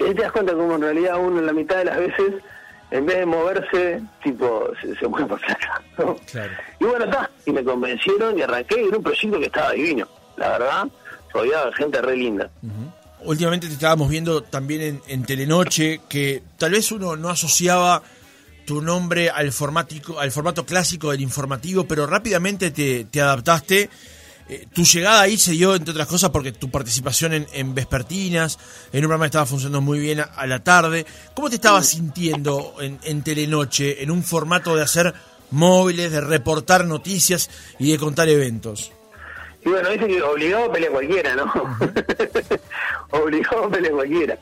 ahí 0.01 0.15
te 0.15 0.23
das 0.23 0.33
cuenta 0.33 0.53
como 0.53 0.77
en 0.77 0.83
realidad 0.83 1.19
uno 1.19 1.41
en 1.41 1.47
la 1.47 1.53
mitad 1.53 1.79
de 1.79 1.85
las 1.87 1.99
veces, 1.99 2.35
en 2.91 3.07
vez 3.07 3.19
de 3.19 3.27
moverse, 3.27 4.03
tipo, 4.23 4.71
se, 4.81 5.09
mueve 5.09 5.27
por 5.27 5.41
plata, 5.41 5.83
¿no? 5.99 6.17
Y 6.81 6.85
bueno, 6.85 7.05
está, 7.05 7.31
y 7.47 7.53
me 7.53 7.65
convencieron 7.65 8.39
y 8.39 8.43
arranqué 8.43 8.81
en 8.81 8.95
un 8.95 9.03
proyecto 9.03 9.39
que 9.39 9.47
estaba 9.47 9.73
divino, 9.73 10.09
la 10.37 10.51
verdad, 10.51 10.89
rodeado 11.33 11.67
de 11.67 11.77
gente 11.77 12.03
re 12.03 12.17
linda 12.17 12.51
últimamente 13.25 13.67
te 13.67 13.75
estábamos 13.75 14.09
viendo 14.09 14.43
también 14.43 15.01
en, 15.07 15.23
Telenoche, 15.25 16.01
que 16.09 16.43
tal 16.57 16.73
vez 16.73 16.91
uno 16.93 17.17
no 17.17 17.29
asociaba 17.29 18.03
tu 18.65 18.83
nombre 18.83 19.31
al, 19.31 19.53
formático, 19.53 20.21
al 20.21 20.31
formato 20.31 20.67
clásico 20.67 21.11
del 21.11 21.21
informativo, 21.21 21.85
pero 21.87 22.07
rápidamente 22.07 22.71
te, 22.71 23.21
adaptaste. 23.21 23.91
Eh, 24.49 24.67
tu 24.73 24.85
llegada 24.85 25.23
ahí 25.23 25.37
se 25.37 25.53
dio, 25.53 25.75
entre 25.75 25.93
otras 25.93 26.07
cosas, 26.07 26.31
porque 26.31 26.53
tu 26.53 26.71
participación 26.71 27.47
en, 27.53 27.75
Vespertinas, 27.75 28.59
en 28.93 29.01
un 29.01 29.09
programa 29.09 29.25
que 29.25 29.29
estaba 29.29 29.47
funcionando 29.47 29.81
muy 29.81 29.99
bien 29.99 30.21
a, 30.21 30.47
la 30.47 30.65
tarde. 30.65 31.05
¿Cómo 31.35 31.51
te 31.51 31.57
estabas 31.57 31.89
sintiendo 31.89 32.77
en, 32.81 32.99
en 33.05 33.23
Telenoche, 33.23 34.03
en 34.03 34.11
un 34.11 34.23
formato 34.23 34.75
de 34.75 34.83
hacer 34.83 35.13
móviles, 35.51 36.11
de 36.13 36.21
reportar 36.21 36.85
noticias 36.85 37.51
y 37.79 37.93
de 37.93 37.99
contar 37.99 38.29
eventos? 38.29 38.93
Y 39.65 39.71
bueno, 39.71 39.91
dice 39.91 40.07
que 40.07 40.23
obligado 40.23 40.73
pelea 40.73 40.91
cualquiera, 40.91 41.35
¿no? 41.35 41.53
obligado 43.11 43.69
pelea 43.69 43.91
cualquiera. 43.91 44.39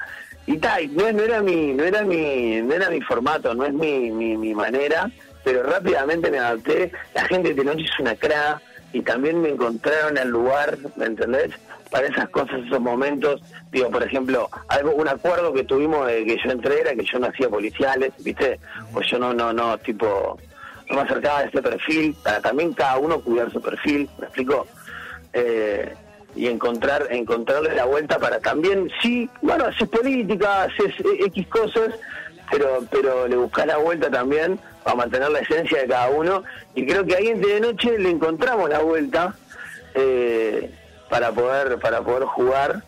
Y 0.47 0.59
tal, 0.59 0.95
no, 0.95 1.09
era 1.09 1.43
mi, 1.43 1.73
no 1.73 1.83
era 1.83 2.03
mi, 2.03 2.63
no 2.63 2.75
era 2.75 2.89
mi 2.91 3.01
formato, 3.01 3.53
no 3.55 3.65
es 3.65 3.73
mi, 3.73 4.11
mi, 4.13 4.55
manera, 4.55 5.11
pero 5.43 5.65
rápidamente 5.65 6.31
me 6.31 6.39
adapté. 6.39 6.93
La 7.15 7.25
gente 7.25 7.53
de 7.53 7.65
noche 7.65 7.85
es 7.85 7.99
una 8.01 8.15
cra 8.15 8.63
y 8.93 9.03
también 9.03 9.41
me 9.43 9.51
encontraron 9.51 10.17
el 10.19 10.29
lugar, 10.29 10.79
¿me 10.97 11.07
entendés? 11.07 11.53
Para 11.91 12.07
esas 12.07 12.29
cosas, 12.31 12.61
esos 12.67 12.81
momentos. 12.81 13.41
Digo, 13.71 13.91
por 13.91 14.03
ejemplo, 14.03 14.49
algo, 14.69 14.93
un 14.93 15.09
acuerdo 15.09 15.53
que 15.53 15.65
tuvimos 15.65 16.07
de 16.07 16.25
que 16.25 16.37
yo 16.43 16.51
entré 16.51 16.81
era 16.81 16.95
que 16.95 17.05
yo 17.05 17.19
no 17.19 17.27
hacía 17.27 17.49
policiales, 17.49 18.13
¿viste? 18.19 18.59
Pues 18.93 19.09
yo 19.11 19.19
no, 19.19 19.33
no, 19.35 19.53
no, 19.53 19.79
tipo, 19.79 20.39
no 20.89 20.97
me 20.97 21.03
acercaba 21.03 21.41
a 21.41 21.45
este 21.45 21.63
perfil, 21.63 22.17
para 22.23 22.41
también 22.41 22.73
cada 22.73 22.99
uno 22.99 23.21
cuidar 23.21 23.51
su 23.53 23.61
perfil, 23.61 24.09
¿me 24.19 24.27
explico? 24.27 24.67
Eh, 25.33 25.95
y 26.35 26.49
encontrar 26.49 27.07
encontrarle 27.11 27.75
la 27.75 27.87
vuelta 27.87 28.19
para 28.19 28.39
también, 28.41 28.91
sí, 29.01 29.29
bueno, 29.41 29.65
haces 29.65 29.89
política, 29.89 30.65
haces 30.65 30.95
X 31.27 31.47
cosas, 31.49 31.95
pero 32.51 32.85
pero 32.91 33.27
le 33.27 33.37
buscas 33.37 33.67
la 33.67 33.79
vuelta 33.79 34.11
también 34.11 34.61
para 34.87 34.99
mantener 34.99 35.31
la 35.31 35.41
esencia 35.41 35.81
de 35.81 35.89
cada 35.89 36.09
uno 36.11 36.45
y 36.77 36.87
creo 36.87 37.05
que 37.05 37.17
ahí 37.17 37.27
en 37.27 37.41
de 37.41 37.59
noche 37.59 37.99
le 37.99 38.09
encontramos 38.09 38.71
la 38.71 38.79
vuelta 38.79 39.35
eh, 39.95 40.73
para 41.11 41.33
poder 41.33 41.81
para 41.81 42.03
poder 42.03 42.23
jugar 42.23 42.85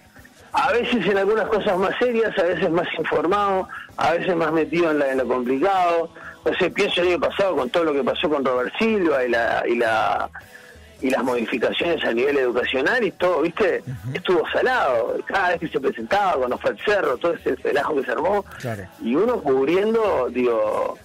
a 0.53 0.71
veces 0.71 1.05
en 1.05 1.19
algunas 1.19 1.49
cosas 1.49 1.77
más 1.77 1.99
serias 1.99 2.39
a 2.39 2.45
veces 2.45 2.71
más 2.71 2.87
informado 2.97 3.69
a 3.97 4.13
veces 4.13 4.37
más 4.37 4.53
metido 4.53 4.93
en, 4.93 5.01
la, 5.01 5.11
en 5.11 5.19
lo 5.19 5.27
complicado 5.27 6.11
no 6.45 6.55
sé 6.55 6.71
pienso 6.71 7.03
el 7.03 7.09
año 7.09 7.19
pasado 7.19 7.57
con 7.57 7.69
todo 7.69 7.83
lo 7.83 7.93
que 7.93 8.05
pasó 8.05 8.31
con 8.31 8.45
Robert 8.45 8.73
Silva 8.79 9.25
y 9.25 9.31
la 9.31 9.65
y 9.67 9.75
la 9.75 10.31
y 11.01 11.11
las 11.11 11.23
modificaciones 11.25 12.05
a 12.05 12.13
nivel 12.13 12.39
educacional 12.39 13.05
y 13.05 13.13
todo, 13.13 13.43
¿viste? 13.43 13.85
Estuvo 14.13 14.43
salado. 14.53 15.17
Cada 15.27 15.51
vez 15.51 15.61
que 15.61 15.69
se 15.69 15.79
presentaba, 15.79 16.33
cuando 16.33 16.59
fue 16.59 16.71
al 16.71 16.79
cerro, 16.81 17.17
todo 17.19 17.35
ese 17.35 17.55
relajo 17.55 17.95
que 17.95 18.05
se 18.05 18.11
armó. 18.11 18.45
Y 19.01 19.15
uno 19.15 19.41
cubriendo, 19.41 20.29
digo, 20.29 20.99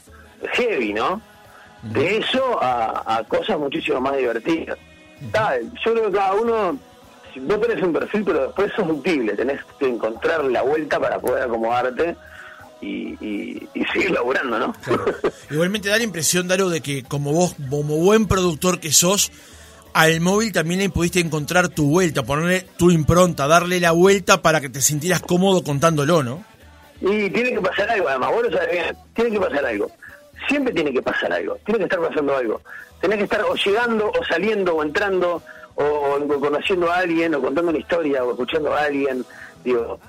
heavy, 0.52 0.94
¿no? 0.94 1.22
De 1.82 2.18
eso 2.18 2.60
a, 2.62 3.24
cosas 3.28 3.60
muchísimo 3.60 4.00
más 4.00 4.18
divertidas. 4.18 4.78
yo 5.86 5.94
creo 5.94 6.06
que 6.06 6.18
cada 6.18 6.34
uno, 6.34 6.78
vos 7.42 7.62
tenés 7.62 7.84
un 7.84 7.94
perfil, 7.94 8.24
pero 8.24 8.44
después 8.44 8.72
es 8.78 8.88
ductible, 8.88 9.34
tenés 9.34 9.60
que 9.80 9.90
encontrar 9.90 10.46
la 10.46 10.62
vuelta 10.62 11.00
para 11.00 11.20
poder 11.20 11.44
acomodarte. 11.44 12.16
Y, 12.82 13.16
y, 13.22 13.86
seguir 13.94 14.12
laburando, 14.12 14.60
¿no? 14.60 14.76
Igualmente 15.50 15.88
da 15.88 15.98
la 15.98 16.04
impresión, 16.04 16.50
Daro, 16.50 16.68
de 16.68 16.82
que 16.82 17.04
como 17.04 17.32
vos, 17.32 17.56
como 17.70 17.96
buen 17.96 18.28
productor 18.28 18.82
que 18.82 18.92
sos, 18.92 19.32
al 19.94 20.20
móvil 20.22 20.52
también 20.52 20.80
le 20.80 20.90
pudiste 20.90 21.20
encontrar 21.20 21.70
tu 21.70 21.90
vuelta, 21.90 22.24
ponerle 22.24 22.68
tu 22.78 22.92
impronta, 22.92 23.48
darle 23.48 23.80
la 23.80 23.92
vuelta 23.92 24.42
para 24.42 24.60
que 24.60 24.70
te 24.70 24.82
sintieras 24.82 25.22
cómodo 25.22 25.64
contándolo, 25.64 26.24
¿no? 26.24 26.44
Y 27.00 27.30
tiene 27.30 27.52
que 27.52 27.62
pasar 27.62 27.90
algo, 27.90 28.10
además, 28.10 28.32
vos 28.32 28.44
lo 28.44 28.52
sabés 28.52 28.72
bien, 28.72 28.98
tiene 29.14 29.32
que 29.32 29.40
pasar 29.40 29.66
algo. 29.66 29.92
Siempre 30.48 30.74
tiene 30.74 30.94
que 30.94 31.02
pasar 31.02 31.32
algo, 31.32 31.58
tiene 31.66 31.80
que 31.80 31.86
estar 31.86 32.00
pasando 32.00 32.36
algo. 32.36 32.62
Tenés 33.02 33.18
que 33.18 33.24
estar 33.26 33.42
o 33.44 33.56
llegando, 33.56 34.12
o 34.12 34.24
saliendo, 34.26 34.76
o 34.76 34.84
entrando, 34.84 35.42
o, 35.76 36.40
conociendo 36.40 36.92
a 36.92 36.98
alguien, 36.98 37.36
o 37.36 37.42
contando 37.42 37.72
una 37.72 37.80
historia, 37.80 38.24
o 38.24 38.32
escuchando 38.32 38.74
a 38.74 38.84
alguien. 38.84 39.26
Digo, 39.64 40.00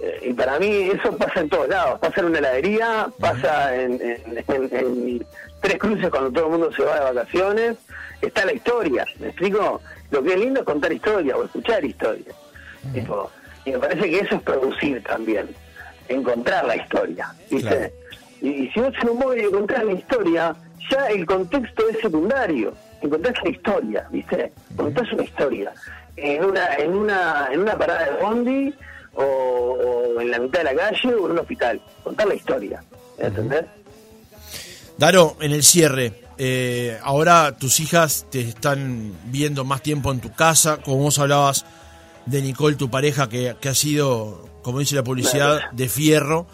eh, 0.00 0.28
y 0.30 0.32
para 0.32 0.58
mí 0.58 0.90
eso 0.90 1.16
pasa 1.16 1.40
en 1.40 1.48
todos 1.48 1.68
lados. 1.68 1.98
Pasa 2.00 2.20
en 2.20 2.26
una 2.26 2.38
heladería, 2.38 3.08
pasa 3.18 3.74
en, 3.76 4.00
en 4.00 5.26
tres 5.60 5.78
cruces 5.78 6.10
cuando 6.10 6.30
todo 6.30 6.44
el 6.46 6.50
mundo 6.52 6.72
se 6.72 6.82
va 6.82 6.94
de 6.94 7.14
vacaciones, 7.14 7.76
está 8.20 8.44
la 8.44 8.52
historia, 8.52 9.04
¿me 9.18 9.28
explico? 9.28 9.80
Lo 10.10 10.22
que 10.22 10.34
es 10.34 10.38
lindo 10.38 10.60
es 10.60 10.66
contar 10.66 10.92
historia 10.92 11.36
o 11.36 11.44
escuchar 11.44 11.84
historia. 11.84 12.32
y 13.64 13.70
me 13.70 13.78
parece 13.78 14.10
que 14.10 14.18
eso 14.20 14.36
es 14.36 14.42
producir 14.42 15.02
también, 15.02 15.48
encontrar 16.08 16.64
la 16.66 16.76
historia, 16.76 17.32
¿viste? 17.50 17.92
Y, 18.40 18.68
si 18.68 18.80
vos 18.80 18.92
en 19.02 19.08
un 19.10 19.18
móvil 19.18 19.44
encontrás 19.44 19.84
la 19.84 19.92
historia, 19.92 20.56
ya 20.90 21.06
el 21.06 21.26
contexto 21.26 21.88
es 21.88 21.98
secundario, 22.00 22.74
encontrás 23.02 23.34
la 23.44 23.50
historia, 23.50 24.08
¿viste? 24.10 24.52
Contás 24.76 25.12
una 25.12 25.24
historia. 25.24 25.72
En 26.16 26.44
una, 26.44 26.74
en 26.74 26.94
una, 26.94 27.48
en 27.52 27.60
una 27.60 27.78
parada 27.78 28.04
de 28.04 28.22
bondi, 28.22 28.74
o, 29.14 30.20
en 30.20 30.30
la 30.30 30.38
mitad 30.38 30.60
de 30.60 30.64
la 30.64 30.74
calle, 30.74 31.14
o 31.14 31.26
en 31.26 31.32
un 31.32 31.38
hospital. 31.38 31.80
Contar 32.04 32.28
la 32.28 32.34
historia, 32.34 32.82
¿entendés? 33.18 33.64
Daro, 34.96 35.36
en 35.40 35.52
el 35.52 35.62
cierre, 35.62 36.12
eh, 36.38 36.98
ahora 37.02 37.56
tus 37.56 37.80
hijas 37.80 38.26
te 38.30 38.40
están 38.40 39.12
viendo 39.26 39.64
más 39.64 39.82
tiempo 39.82 40.12
en 40.12 40.20
tu 40.20 40.32
casa, 40.32 40.78
como 40.78 40.98
vos 40.98 41.18
hablabas 41.18 41.64
de 42.26 42.42
Nicole, 42.42 42.76
tu 42.76 42.90
pareja, 42.90 43.28
que, 43.28 43.56
ha 43.62 43.74
sido, 43.74 44.48
como 44.62 44.80
dice 44.80 44.94
la 44.94 45.04
publicidad, 45.04 45.70
de 45.72 45.88
fierro. 45.88 46.46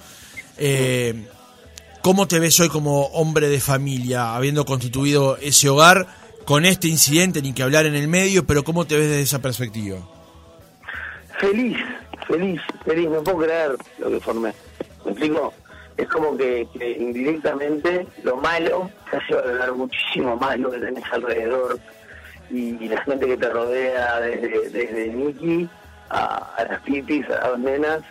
Eh, 0.56 1.26
¿Cómo 2.04 2.28
te 2.28 2.38
ves 2.38 2.60
hoy 2.60 2.68
como 2.68 3.06
hombre 3.06 3.48
de 3.48 3.60
familia, 3.60 4.36
habiendo 4.36 4.66
constituido 4.66 5.38
ese 5.38 5.70
hogar 5.70 6.06
con 6.44 6.66
este 6.66 6.86
incidente, 6.86 7.40
ni 7.40 7.54
que 7.54 7.62
hablar 7.62 7.86
en 7.86 7.94
el 7.94 8.08
medio, 8.08 8.44
pero 8.44 8.62
cómo 8.62 8.84
te 8.84 8.94
ves 8.94 9.08
desde 9.08 9.22
esa 9.22 9.38
perspectiva? 9.38 9.96
Feliz, 11.38 11.78
feliz, 12.28 12.60
feliz, 12.84 13.08
no 13.08 13.24
puedo 13.24 13.38
creer 13.38 13.70
lo 14.00 14.10
que 14.10 14.20
formé. 14.20 14.52
¿Me 15.06 15.12
explico? 15.12 15.54
es 15.96 16.06
como 16.08 16.36
que, 16.36 16.68
indirectamente 17.00 18.06
lo 18.22 18.36
malo 18.36 18.90
se 19.10 19.16
hace 19.16 19.34
valorar 19.36 19.72
muchísimo 19.72 20.36
más 20.36 20.58
lo 20.58 20.72
que 20.72 20.80
tenés 20.80 21.04
alrededor 21.10 21.80
y, 22.50 22.86
la 22.86 23.00
gente 23.04 23.26
que 23.28 23.38
te 23.38 23.48
rodea, 23.48 24.20
desde, 24.20 24.68
desde 24.68 25.08
Nicky 25.08 25.66
a, 26.10 26.66
las 26.68 26.80
pipis, 26.82 27.24
a 27.30 27.48
las 27.48 27.58
nenas, 27.58 28.02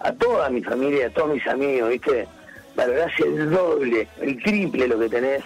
a 0.00 0.10
toda 0.10 0.48
mi 0.48 0.62
familia, 0.62 1.08
a 1.08 1.10
todos 1.10 1.34
mis 1.34 1.46
amigos, 1.46 1.90
¿viste? 1.90 2.26
Valorás 2.74 3.12
el 3.20 3.50
doble, 3.50 4.08
el 4.20 4.42
triple 4.42 4.88
lo 4.88 4.98
que 4.98 5.08
tenés 5.08 5.42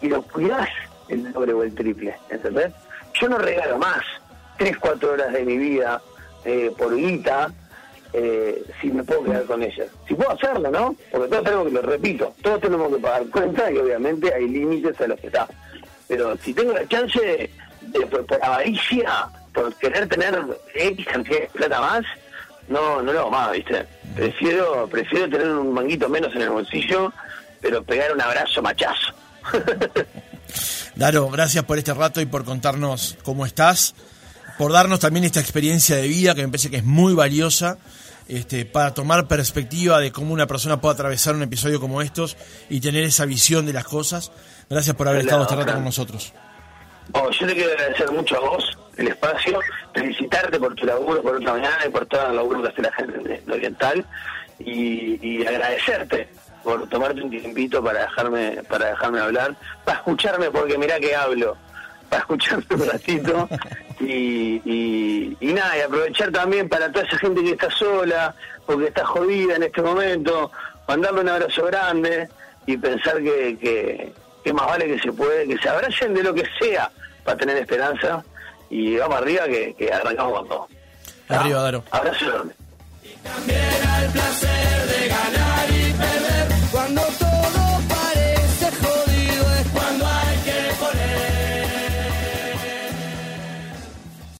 y 0.00 0.08
lo 0.08 0.22
cuidás 0.22 0.68
el 1.08 1.32
doble 1.32 1.52
o 1.52 1.62
el 1.62 1.74
triple, 1.74 2.14
¿entendés? 2.30 2.72
Yo 3.14 3.28
no 3.28 3.38
regalo 3.38 3.78
más 3.78 4.02
tres, 4.56 4.76
cuatro 4.78 5.12
horas 5.12 5.32
de 5.32 5.44
mi 5.44 5.56
vida 5.56 6.00
eh, 6.44 6.70
por 6.76 6.94
guita 6.94 7.50
eh, 8.12 8.62
si 8.80 8.90
me 8.90 9.02
puedo 9.02 9.24
quedar 9.24 9.44
con 9.44 9.62
ellas. 9.62 9.88
Si 10.06 10.14
puedo 10.14 10.30
hacerlo, 10.30 10.70
¿no? 10.70 10.94
Porque 11.10 11.28
todos 11.28 11.44
tenemos 11.44 11.66
que, 11.66 11.72
lo 11.72 11.82
repito, 11.82 12.34
todos 12.42 12.60
tenemos 12.60 12.94
que 12.94 13.00
pagar 13.00 13.26
cuenta 13.30 13.70
y 13.70 13.78
obviamente 13.78 14.34
hay 14.34 14.48
límites 14.48 15.00
a 15.00 15.06
los 15.06 15.20
que 15.20 15.28
está. 15.28 15.48
Pero 16.08 16.36
si 16.38 16.52
tengo 16.52 16.72
la 16.72 16.86
chance 16.88 17.50
de, 17.80 18.06
por, 18.06 18.26
avaricia, 18.42 19.28
por 19.54 19.72
querer 19.76 20.08
tener 20.08 20.44
X 20.74 21.06
cantidad 21.06 21.40
de 21.40 21.46
plata 21.48 21.80
más, 21.80 22.04
no, 22.70 23.02
no 23.02 23.12
lo 23.12 23.20
hago 23.20 23.30
más, 23.30 23.52
¿viste? 23.52 23.84
Prefiero, 24.14 24.88
prefiero 24.88 25.28
tener 25.28 25.48
un 25.48 25.74
manguito 25.74 26.08
menos 26.08 26.34
en 26.34 26.42
el 26.42 26.50
bolsillo, 26.50 27.12
pero 27.60 27.82
pegar 27.82 28.12
un 28.12 28.20
abrazo 28.20 28.62
machazo. 28.62 29.12
Daro, 30.94 31.28
gracias 31.28 31.64
por 31.64 31.78
este 31.78 31.92
rato 31.92 32.20
y 32.20 32.26
por 32.26 32.44
contarnos 32.44 33.18
cómo 33.24 33.44
estás, 33.44 33.94
por 34.56 34.72
darnos 34.72 35.00
también 35.00 35.24
esta 35.24 35.40
experiencia 35.40 35.96
de 35.96 36.08
vida 36.08 36.34
que 36.34 36.42
me 36.42 36.48
parece 36.48 36.70
que 36.70 36.76
es 36.76 36.84
muy 36.84 37.12
valiosa 37.12 37.78
este, 38.28 38.64
para 38.64 38.94
tomar 38.94 39.26
perspectiva 39.26 39.98
de 39.98 40.12
cómo 40.12 40.32
una 40.32 40.46
persona 40.46 40.80
puede 40.80 40.94
atravesar 40.94 41.34
un 41.34 41.42
episodio 41.42 41.80
como 41.80 42.02
estos 42.02 42.36
y 42.68 42.80
tener 42.80 43.02
esa 43.02 43.24
visión 43.24 43.66
de 43.66 43.72
las 43.72 43.84
cosas. 43.84 44.30
Gracias 44.68 44.94
por 44.94 45.08
haber 45.08 45.22
estado 45.22 45.42
este 45.42 45.56
rato 45.56 45.72
con 45.72 45.84
nosotros. 45.84 46.32
Oh, 47.12 47.28
yo 47.32 47.46
te 47.46 47.54
quiero 47.54 47.72
agradecer 47.72 48.12
mucho 48.12 48.36
a 48.36 48.40
vos 48.40 48.79
el 49.00 49.08
espacio, 49.08 49.58
felicitarte 49.94 50.58
por 50.58 50.74
tu 50.74 50.86
laburo 50.86 51.22
por 51.22 51.36
otra 51.36 51.52
mañana 51.52 51.78
y 51.86 51.88
por 51.88 52.06
todo 52.06 52.26
el 52.28 52.36
laburo 52.36 52.62
que 52.62 52.68
hace 52.68 52.82
la 52.82 52.92
gente 52.92 53.42
de 53.44 53.52
Oriental. 53.52 54.04
Y, 54.58 55.46
agradecerte 55.46 56.28
por 56.62 56.86
tomarte 56.88 57.22
un 57.22 57.30
tiempito 57.30 57.82
para 57.82 58.00
dejarme 58.00 58.62
para 58.68 58.90
dejarme 58.90 59.20
hablar, 59.20 59.56
para 59.84 59.98
escucharme 59.98 60.50
porque 60.50 60.76
mirá 60.76 61.00
que 61.00 61.16
hablo, 61.16 61.56
para 62.10 62.20
escucharme 62.20 62.64
un 62.70 62.86
ratito. 62.86 63.48
Y, 64.02 64.62
y, 65.40 65.52
nada, 65.52 65.76
y 65.76 65.82
aprovechar 65.82 66.32
también 66.32 66.70
para 66.70 66.90
toda 66.90 67.04
esa 67.04 67.18
gente 67.18 67.42
que 67.42 67.50
está 67.50 67.70
sola 67.70 68.34
porque 68.64 68.86
está 68.86 69.04
jodida 69.04 69.56
en 69.56 69.64
este 69.64 69.82
momento, 69.82 70.50
mandarle 70.88 71.20
un 71.20 71.28
abrazo 71.28 71.66
grande 71.66 72.26
y 72.64 72.78
pensar 72.78 73.18
que, 73.18 74.14
que, 74.42 74.52
más 74.54 74.66
vale 74.68 74.86
que 74.86 75.00
se 75.00 75.12
puede, 75.12 75.46
que 75.46 75.58
se 75.58 75.68
abracen 75.68 76.14
de 76.14 76.22
lo 76.22 76.32
que 76.32 76.44
sea 76.58 76.90
para 77.24 77.36
tener 77.36 77.58
esperanza 77.58 78.24
y 78.70 78.96
vamos 78.96 79.18
arriba 79.18 79.46
que, 79.46 79.74
que 79.74 79.92
arrancamos 79.92 80.38
con 80.38 80.48
todo. 80.48 80.68
Arriba, 81.28 81.62
Daro. 81.62 81.84
Abrazo 81.90 82.24
enorme. 82.24 82.52
Y 83.02 83.14
también 83.16 83.86
al 83.86 84.12
placer 84.12 84.86
de 84.86 85.08
ganar. 85.08 85.49